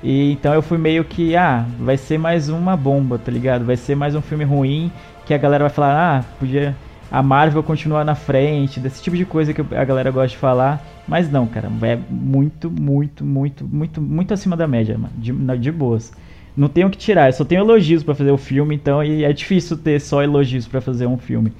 E 0.04 0.32
então 0.34 0.54
eu 0.54 0.62
fui 0.62 0.78
meio 0.78 1.04
que, 1.06 1.36
ah, 1.36 1.66
vai 1.80 1.98
ser 1.98 2.18
mais 2.18 2.50
uma 2.50 2.78
bomba, 2.78 3.18
tá 3.18 3.32
ligado? 3.32 3.66
Vai 3.66 3.78
ser 3.78 3.96
mais 3.96 4.16
um 4.16 4.22
filme 4.22 4.44
ruim 4.44 4.92
que 5.26 5.34
a 5.34 5.38
galera 5.38 5.64
vai 5.66 5.74
falar, 5.74 6.20
ah, 6.20 6.24
podia 6.40 6.76
a 7.12 7.22
Marvel 7.22 7.64
continuar 7.64 8.04
na 8.04 8.16
frente, 8.16 8.80
desse 8.80 9.02
tipo 9.02 9.16
de 9.16 9.26
coisa 9.26 9.54
que 9.54 9.62
a 9.62 9.84
galera 9.84 10.12
gosta 10.12 10.30
de 10.30 10.38
falar. 10.38 10.84
Mas 11.08 11.32
não, 11.32 11.46
cara, 11.46 11.70
é 11.84 12.00
muito, 12.10 12.70
muito, 12.70 13.24
muito, 13.24 13.66
muito, 13.66 14.02
muito 14.02 14.34
acima 14.34 14.58
da 14.58 14.68
média, 14.68 14.98
mano, 14.98 15.14
de, 15.18 15.32
de 15.60 15.72
boas. 15.72 16.12
Não 16.58 16.68
tenho 16.70 16.88
o 16.88 16.90
que 16.90 16.98
tirar, 16.98 17.30
eu 17.30 17.34
só 17.34 17.44
tenho 17.44 17.62
elogios 17.62 18.02
pra 18.02 18.16
fazer 18.16 18.32
o 18.32 18.38
filme, 18.38 18.76
então 18.76 19.04
e 19.04 19.24
é 19.24 19.34
difícil 19.34 19.78
ter 19.78 20.00
só 20.00 20.24
elogios 20.24 20.68
pra 20.68 20.82
fazer 20.82 21.06
um 21.06 21.18
filme. 21.18 21.52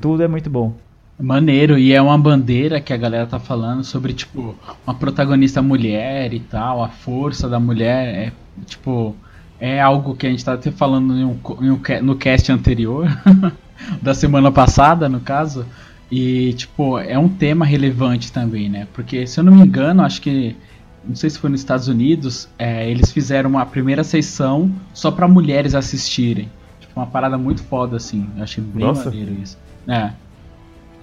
Tudo 0.00 0.22
é 0.22 0.28
muito 0.28 0.50
bom. 0.50 0.74
Maneiro, 1.18 1.78
e 1.78 1.92
é 1.92 2.02
uma 2.02 2.18
bandeira 2.18 2.80
que 2.80 2.92
a 2.92 2.96
galera 2.96 3.26
tá 3.26 3.38
falando 3.38 3.84
sobre, 3.84 4.12
tipo, 4.12 4.56
uma 4.84 4.94
protagonista 4.94 5.62
mulher 5.62 6.34
e 6.34 6.40
tal, 6.40 6.82
a 6.82 6.88
força 6.88 7.48
da 7.48 7.60
mulher, 7.60 8.08
é, 8.08 8.32
tipo, 8.66 9.14
é 9.62 9.80
algo 9.80 10.16
que 10.16 10.26
a 10.26 10.30
gente 10.30 10.44
tá 10.44 10.54
até 10.54 10.72
falando 10.72 11.16
em 11.16 11.24
um 11.24 11.38
em 11.60 11.70
um 11.70 11.80
no 12.02 12.16
cast 12.16 12.50
anterior, 12.50 13.06
da 14.02 14.12
semana 14.12 14.50
passada, 14.50 15.08
no 15.08 15.20
caso, 15.20 15.64
e, 16.10 16.52
tipo, 16.54 16.98
é 16.98 17.16
um 17.16 17.28
tema 17.28 17.64
relevante 17.64 18.32
também, 18.32 18.68
né, 18.68 18.88
porque, 18.92 19.24
se 19.24 19.38
eu 19.38 19.44
não 19.44 19.54
me 19.54 19.62
engano, 19.62 20.02
acho 20.02 20.20
que, 20.20 20.56
não 21.06 21.14
sei 21.14 21.30
se 21.30 21.38
foi 21.38 21.48
nos 21.48 21.60
Estados 21.60 21.86
Unidos, 21.86 22.48
é, 22.58 22.90
eles 22.90 23.12
fizeram 23.12 23.50
uma 23.50 23.64
primeira 23.64 24.02
sessão 24.02 24.68
só 24.92 25.12
pra 25.12 25.28
mulheres 25.28 25.76
assistirem, 25.76 26.48
tipo, 26.80 26.98
uma 26.98 27.06
parada 27.06 27.38
muito 27.38 27.62
foda, 27.62 27.96
assim, 27.98 28.28
eu 28.36 28.42
achei 28.42 28.64
bem 28.64 28.84
Nossa. 28.84 29.10
maneiro 29.10 29.32
isso. 29.40 29.56
É. 29.86 30.10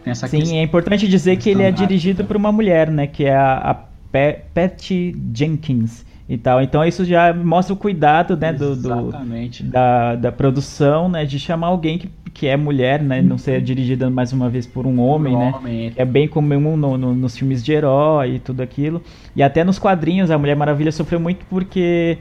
Tem 0.03 0.11
essa 0.11 0.27
Sim, 0.27 0.57
é 0.57 0.63
importante 0.63 1.07
dizer 1.07 1.37
que 1.37 1.49
ele 1.49 1.63
é 1.63 1.71
dirigido 1.71 2.25
por 2.25 2.35
uma 2.35 2.51
mulher, 2.51 2.89
né? 2.89 3.07
Que 3.07 3.25
é 3.25 3.35
a, 3.35 3.57
a 3.57 3.73
Pe- 3.73 4.39
Patty 4.53 5.15
Jenkins 5.33 6.05
e 6.29 6.37
tal. 6.37 6.61
Então 6.61 6.85
isso 6.85 7.03
já 7.03 7.33
mostra 7.33 7.73
o 7.73 7.77
cuidado, 7.77 8.37
né? 8.37 8.53
Do, 8.53 8.75
do- 8.75 9.11
da, 9.71 10.15
da 10.15 10.31
produção, 10.31 11.09
né? 11.09 11.25
De 11.25 11.39
chamar 11.39 11.67
alguém 11.67 11.97
que, 11.97 12.09
que 12.31 12.45
é 12.47 12.55
mulher, 12.55 13.01
né? 13.01 13.19
Não 13.21 13.37
ser 13.37 13.59
dirigida 13.61 14.09
mais 14.11 14.31
uma 14.31 14.47
vez 14.47 14.67
por 14.67 14.85
um 14.85 14.99
homem, 15.01 15.35
né? 15.35 15.51
Homem, 15.57 15.91
É 15.95 16.05
bem 16.05 16.27
comum 16.27 16.77
no- 16.77 16.97
no- 16.97 17.15
nos 17.15 17.35
filmes 17.35 17.63
de 17.65 17.71
herói 17.73 18.35
e 18.35 18.39
tudo 18.39 18.61
aquilo. 18.61 19.01
E 19.35 19.41
até 19.41 19.63
nos 19.63 19.79
quadrinhos, 19.79 20.29
a 20.29 20.37
Mulher 20.37 20.55
Maravilha 20.55 20.91
sofreu 20.91 21.19
muito 21.19 21.43
porque 21.49 22.19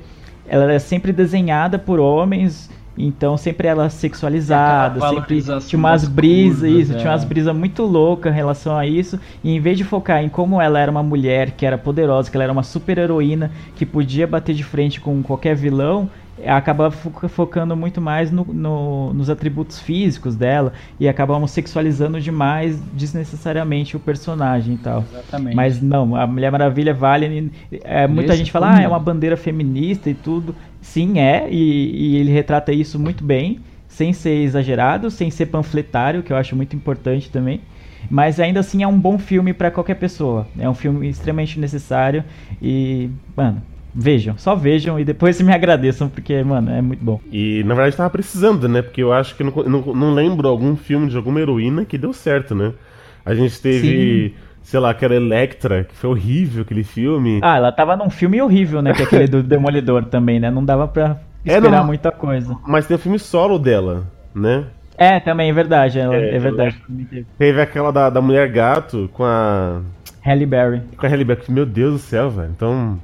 ela 0.49 0.65
era 0.65 0.79
sempre 0.81 1.13
desenhada 1.13 1.79
por 1.79 2.01
homens, 2.01 2.71
então 2.99 3.37
sempre 3.37 3.69
ela 3.69 3.89
sexualizada, 3.89 5.01
sempre 5.09 5.43
tinha 5.61 5.79
umas 5.79 6.07
brisas, 6.07 6.71
isso, 6.71 6.93
é. 6.95 6.97
tinha 6.97 7.11
umas 7.13 7.25
brisas 7.25 7.55
muito 7.55 7.85
loucas 7.85 8.33
em 8.33 8.37
relação 8.37 8.77
a 8.77 8.87
isso. 8.87 9.21
E 9.45 9.55
em 9.55 9.61
vez 9.61 9.79
de 9.79 9.85
focar 9.85 10.23
em 10.23 10.29
como 10.29 10.61
ela 10.61 10.81
era 10.81 10.91
uma 10.91 11.03
mulher 11.03 11.53
que 11.53 11.65
era 11.65 11.79
poderosa, 11.79 12.31
que 12.31 12.37
ela 12.37 12.45
era 12.45 12.53
uma 12.53 12.65
super 12.65 12.99
heroína, 12.99 13.51
que 13.77 13.87
podia 13.87 14.27
bater 14.27 14.55
de 14.55 14.65
frente 14.65 15.01
com 15.01 15.23
qualquer 15.23 15.55
vilão, 15.55 16.11
acabava 16.47 16.91
fo- 16.91 17.29
focando 17.29 17.77
muito 17.77 18.01
mais 18.01 18.31
no- 18.31 18.45
no- 18.45 19.13
nos 19.15 19.29
atributos 19.31 19.81
físicos 19.81 20.37
dela 20.37 20.73
e 20.99 21.09
acabamos 21.09 21.51
sexualizando 21.51 22.21
demais 22.21 22.81
desnecessariamente 22.93 23.97
o 23.97 24.01
personagem 24.01 24.75
e 24.75 24.79
tal. 24.79 25.05
Exatamente. 25.11 25.55
Mas 25.55 25.81
não, 25.83 26.15
a 26.15 26.27
Mulher 26.27 26.51
Maravilha 26.53 26.95
vale. 26.95 27.51
é, 27.85 28.07
muita 28.07 28.37
gente 28.37 28.51
fala, 28.53 28.77
ah, 28.77 28.83
é 28.83 28.89
uma 28.89 28.99
bandeira 28.99 29.37
feminista 29.37 30.09
e 30.11 30.15
tudo. 30.15 30.55
Sim, 30.81 31.19
é, 31.19 31.49
e, 31.51 32.13
e 32.15 32.17
ele 32.17 32.31
retrata 32.31 32.73
isso 32.73 32.99
muito 32.99 33.25
bem, 33.25 33.61
sem 33.89 34.13
ser 34.13 34.43
exagerado, 34.43 35.11
sem 35.11 35.31
ser 35.31 35.47
panfletário, 35.47 36.23
que 36.23 36.33
eu 36.33 36.37
acho 36.37 36.55
muito 36.55 36.77
importante 36.77 37.31
também. 37.31 37.61
Mas 38.09 38.39
ainda 38.39 38.61
assim 38.61 38.83
é 38.83 38.87
um 38.87 38.99
bom 38.99 39.19
filme 39.19 39.53
pra 39.53 39.71
qualquer 39.71 39.97
pessoa. 39.97 40.47
É 40.59 40.69
um 40.69 40.75
filme 40.75 41.09
extremamente 41.09 41.59
necessário 41.59 42.25
e, 42.63 43.11
mano, 43.37 43.61
vejam, 44.01 44.39
só 44.39 44.55
vejam 44.55 44.99
e 45.01 45.05
depois 45.05 45.41
me 45.43 45.53
agradeçam, 45.53 46.09
porque, 46.09 46.43
mano, 46.45 46.71
é 46.71 46.81
muito 46.81 47.05
bom. 47.05 47.21
E 47.33 47.63
na 47.65 47.75
verdade 47.75 47.97
tava 47.97 48.11
precisando, 48.11 48.69
né? 48.69 48.81
Porque 48.81 49.03
eu 49.03 49.13
acho 49.13 49.35
que 49.35 49.43
não, 49.43 49.51
não, 49.67 49.81
não 49.95 50.15
lembro 50.15 50.47
algum 50.49 50.77
filme 50.77 51.09
de 51.09 51.17
alguma 51.17 51.41
heroína 51.41 51.85
que 51.85 51.99
deu 51.99 52.13
certo, 52.13 52.55
né? 52.55 52.73
A 53.27 53.35
gente 53.35 53.61
teve, 53.61 54.35
sei 54.63 54.81
lá, 54.81 54.91
aquela 54.91 55.15
Electra, 55.15 55.85
que 55.85 55.95
foi 55.97 56.09
horrível 56.11 56.63
aquele 56.63 56.85
filme. 56.85 57.41
Ah, 57.43 57.57
ela 57.57 57.73
tava 57.73 57.97
num 57.97 58.09
filme 58.09 58.41
horrível, 58.41 58.81
né? 58.81 58.93
Que 58.95 59.03
é 59.03 59.05
aquele 59.05 59.27
do 59.27 59.43
Demolidor 59.45 60.05
também, 60.07 60.39
né? 60.41 60.51
Não 60.51 60.65
dava 60.65 60.87
pra 60.89 61.19
É, 61.45 61.55
esperar 61.57 61.85
muita 61.85 62.11
coisa. 62.13 62.57
Mas 62.67 62.87
tem 62.87 62.95
o 62.97 62.99
filme 63.01 63.19
solo 63.19 63.59
dela, 63.59 64.07
né? 64.35 64.65
É, 64.97 65.21
também 65.21 65.51
é 65.51 65.53
verdade, 65.53 65.99
ela- 65.99 66.17
É, 66.17 66.35
é, 66.37 66.39
verdade. 66.39 66.77
Teve 67.37 67.61
aquela 67.61 67.93
da, 67.93 68.09
da 68.11 68.21
Mulher 68.21 68.49
Gato 68.51 69.09
com 69.13 69.25
a. 69.25 69.81
Halle 70.25 70.45
Berry. 70.47 70.81
com 70.97 71.07
a 71.07 71.09
Halle 71.09 71.25
Berry. 71.25 71.43
Meu 71.49 71.65
Deus 71.67 71.93
do 71.93 71.99
céu, 71.99 72.31
velho. 72.31 72.51
Então. 72.57 72.99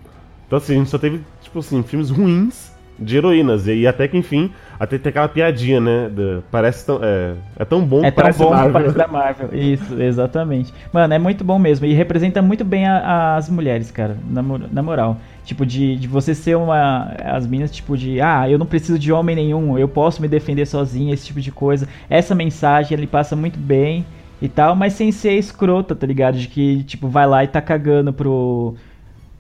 Então 0.55 0.63
assim, 0.63 0.75
a 0.75 0.79
gente 0.79 0.91
só 0.91 0.99
teve, 0.99 1.21
tipo 1.43 1.59
assim, 1.59 1.83
filmes 1.83 2.11
ruins 2.11 2.73
de 2.97 3.17
heroínas. 3.17 3.67
E 3.67 3.89
até 3.89 4.07
que 4.07 4.17
enfim, 4.17 4.53
até 4.79 4.97
tem 4.99 5.11
aquela 5.11 5.27
piadinha, 5.27 5.81
né? 5.81 6.09
parece 6.49 6.87
tão. 6.87 7.01
É, 7.03 7.35
é 7.59 7.65
tão 7.65 7.85
bom 7.85 8.05
É 8.05 8.11
que 8.13 8.17
tão 8.17 8.23
parece 8.23 8.39
bom 8.39 8.45
que 8.51 8.55
Marvel. 8.55 8.73
parece 8.73 8.97
da 8.97 9.09
Marvel. 9.09 9.49
Isso, 9.53 10.01
exatamente. 10.01 10.73
Mano, 10.93 11.13
é 11.13 11.19
muito 11.19 11.43
bom 11.43 11.59
mesmo. 11.59 11.87
E 11.87 11.93
representa 11.93 12.41
muito 12.41 12.65
bem 12.65 12.87
a- 12.87 13.35
as 13.35 13.51
mulheres, 13.51 13.91
cara. 13.91 14.17
Na, 14.31 14.43
na 14.43 14.81
moral. 14.81 15.17
Tipo, 15.45 15.67
de, 15.67 15.97
de 15.97 16.07
você 16.07 16.37
ser 16.37 16.57
uma. 16.57 17.13
As 17.25 17.49
minas, 17.49 17.73
tipo, 17.73 17.99
de. 17.99 18.21
Ah, 18.21 18.49
eu 18.49 18.57
não 18.57 18.65
preciso 18.67 18.97
de 18.97 19.13
homem 19.13 19.35
nenhum. 19.35 19.77
Eu 19.77 19.89
posso 19.89 20.23
me 20.23 20.29
defender 20.29 20.67
sozinha, 20.67 21.13
esse 21.13 21.27
tipo 21.27 21.41
de 21.41 21.51
coisa. 21.51 21.89
Essa 22.09 22.33
mensagem, 22.33 22.97
ele 22.97 23.09
passa 23.09 23.35
muito 23.35 23.59
bem 23.59 24.07
e 24.41 24.49
tal, 24.49 24.77
mas 24.77 24.93
sem 24.93 25.11
ser 25.11 25.33
escrota, 25.33 25.97
tá 25.97 26.07
ligado? 26.07 26.39
De 26.39 26.47
que, 26.47 26.85
tipo, 26.85 27.09
vai 27.09 27.27
lá 27.27 27.43
e 27.43 27.49
tá 27.49 27.61
cagando 27.61 28.13
pro. 28.13 28.77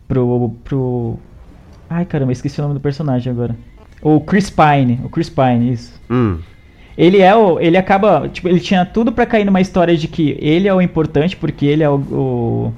Pro. 0.09 0.51
Pro. 0.65 1.19
Ai, 1.89 2.05
caramba, 2.05 2.33
esqueci 2.33 2.59
o 2.61 2.63
nome 2.63 2.75
do 2.75 2.81
personagem 2.81 3.31
agora. 3.33 3.57
O 4.03 4.21
Chris 4.21 4.51
Pine. 4.51 5.01
O 5.05 5.09
Chris 5.09 5.29
Pine, 5.31 5.73
isso. 5.73 6.01
Hum. 6.11 6.39
Ele 6.97 7.21
é 7.21 7.35
o. 7.35 7.59
Ele 7.61 7.77
acaba. 7.77 8.29
Tipo, 8.29 8.49
ele 8.49 8.61
tinha 8.61 8.85
tudo 8.85 9.11
pra 9.13 9.27
cair 9.27 9.45
numa 9.45 9.61
história 9.61 9.97
de 9.97 10.07
que 10.09 10.37
ele 10.41 10.69
é 10.69 10.75
o 10.75 10.81
importante, 10.81 11.37
porque 11.37 11.67
ele 11.67 11.83
é 11.83 11.89
o. 11.91 12.73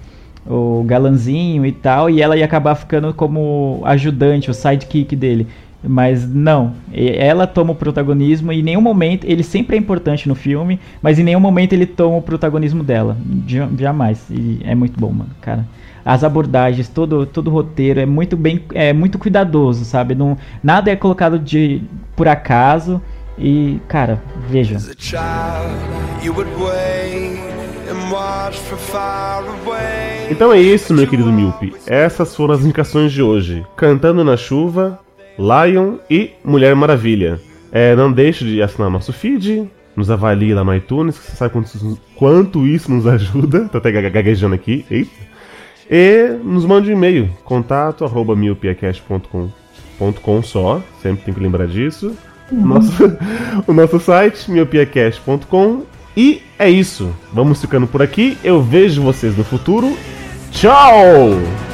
o, 0.46 0.78
o 0.80 0.84
galanzinho 0.84 1.66
e 1.66 1.72
tal, 1.72 2.08
e 2.08 2.22
ela 2.22 2.36
ia 2.36 2.44
acabar 2.44 2.74
ficando 2.76 3.12
como 3.12 3.80
ajudante, 3.84 4.50
o 4.50 4.54
sidekick 4.54 5.14
dele. 5.16 5.46
Mas 5.88 6.28
não, 6.28 6.72
ela 6.92 7.46
toma 7.46 7.72
o 7.72 7.74
protagonismo 7.74 8.52
e 8.52 8.58
em 8.60 8.62
nenhum 8.62 8.80
momento, 8.80 9.24
ele 9.24 9.42
sempre 9.44 9.76
é 9.76 9.78
importante 9.78 10.28
no 10.28 10.34
filme, 10.34 10.80
mas 11.02 11.18
em 11.18 11.22
nenhum 11.22 11.38
momento 11.38 11.72
ele 11.74 11.86
toma 11.86 12.16
o 12.16 12.22
protagonismo 12.22 12.82
dela. 12.82 13.16
Ja- 13.46 13.68
Jamais. 13.78 14.24
E 14.30 14.60
é 14.64 14.74
muito 14.74 14.98
bom, 14.98 15.10
mano, 15.12 15.30
cara. 15.40 15.64
As 16.06 16.22
abordagens, 16.22 16.88
todo, 16.88 17.26
todo 17.26 17.48
o 17.48 17.52
roteiro 17.52 17.98
é 17.98 18.06
muito 18.06 18.36
bem, 18.36 18.64
é 18.72 18.92
muito 18.92 19.18
cuidadoso, 19.18 19.84
sabe? 19.84 20.14
Não, 20.14 20.38
nada 20.62 20.88
é 20.90 20.94
colocado 20.94 21.36
de 21.36 21.82
por 22.14 22.28
acaso 22.28 23.02
e, 23.36 23.80
cara, 23.88 24.22
veja. 24.48 24.78
Então 30.30 30.52
é 30.52 30.60
isso, 30.60 30.94
meu 30.94 31.06
querido 31.06 31.32
Miope. 31.32 31.74
Essas 31.86 32.34
foram 32.36 32.54
as 32.54 32.60
indicações 32.62 33.12
de 33.12 33.20
hoje. 33.22 33.64
Cantando 33.76 34.22
na 34.24 34.36
Chuva, 34.36 34.98
Lion 35.38 35.96
e 36.08 36.30
Mulher 36.44 36.74
Maravilha. 36.76 37.40
É, 37.72 37.94
não 37.96 38.12
deixe 38.12 38.44
de 38.44 38.62
assinar 38.62 38.88
nosso 38.90 39.12
feed, 39.12 39.68
nos 39.96 40.10
avalie 40.10 40.54
lá 40.54 40.62
no 40.64 40.74
iTunes, 40.74 41.18
que 41.18 41.26
você 41.26 41.36
sabe 41.36 41.52
quanto 41.52 41.66
isso, 41.66 42.00
quanto 42.14 42.66
isso 42.66 42.92
nos 42.92 43.06
ajuda. 43.08 43.68
Tô 43.68 43.78
até 43.78 43.90
gague- 43.90 44.10
gaguejando 44.10 44.54
aqui. 44.54 44.84
Eita. 44.90 45.10
E 45.90 46.36
nos 46.42 46.64
mande 46.64 46.90
um 46.90 46.92
e-mail, 46.92 47.30
contato 47.44 48.04
arroba 48.04 48.34
miopiacast.com 48.34 50.42
só, 50.42 50.82
sempre 51.00 51.24
tem 51.24 51.34
que 51.34 51.40
lembrar 51.40 51.66
disso. 51.66 52.16
Nosso, 52.50 53.16
o 53.66 53.72
nosso 53.72 54.00
site, 54.00 54.50
miopiacast.com. 54.50 55.82
E 56.16 56.42
é 56.58 56.70
isso. 56.70 57.14
Vamos 57.32 57.60
ficando 57.60 57.86
por 57.86 58.00
aqui. 58.00 58.38
Eu 58.42 58.62
vejo 58.62 59.02
vocês 59.02 59.36
no 59.36 59.44
futuro. 59.44 59.96
Tchau! 60.50 61.65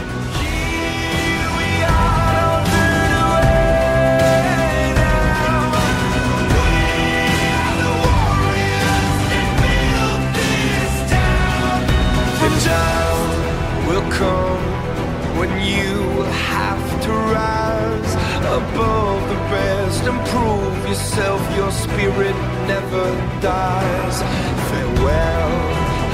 yourself, 21.13 21.57
your 21.57 21.71
spirit 21.71 22.35
never 22.67 23.05
dies. 23.43 24.23
Farewell, 24.71 25.53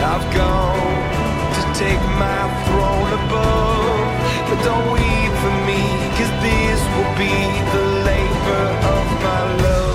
I've 0.02 0.26
gone 0.34 0.98
to 1.54 1.62
take 1.78 2.02
my 2.18 2.42
throne 2.66 3.12
above. 3.22 4.08
But 4.48 4.58
don't 4.64 4.92
weep 4.92 5.32
for 5.42 5.54
me, 5.68 5.82
cause 6.18 6.32
this 6.42 6.80
will 6.96 7.14
be 7.16 7.36
the 7.74 7.84
labor 8.08 8.66
of 8.96 9.22
my 9.22 9.62
love. 9.62 9.87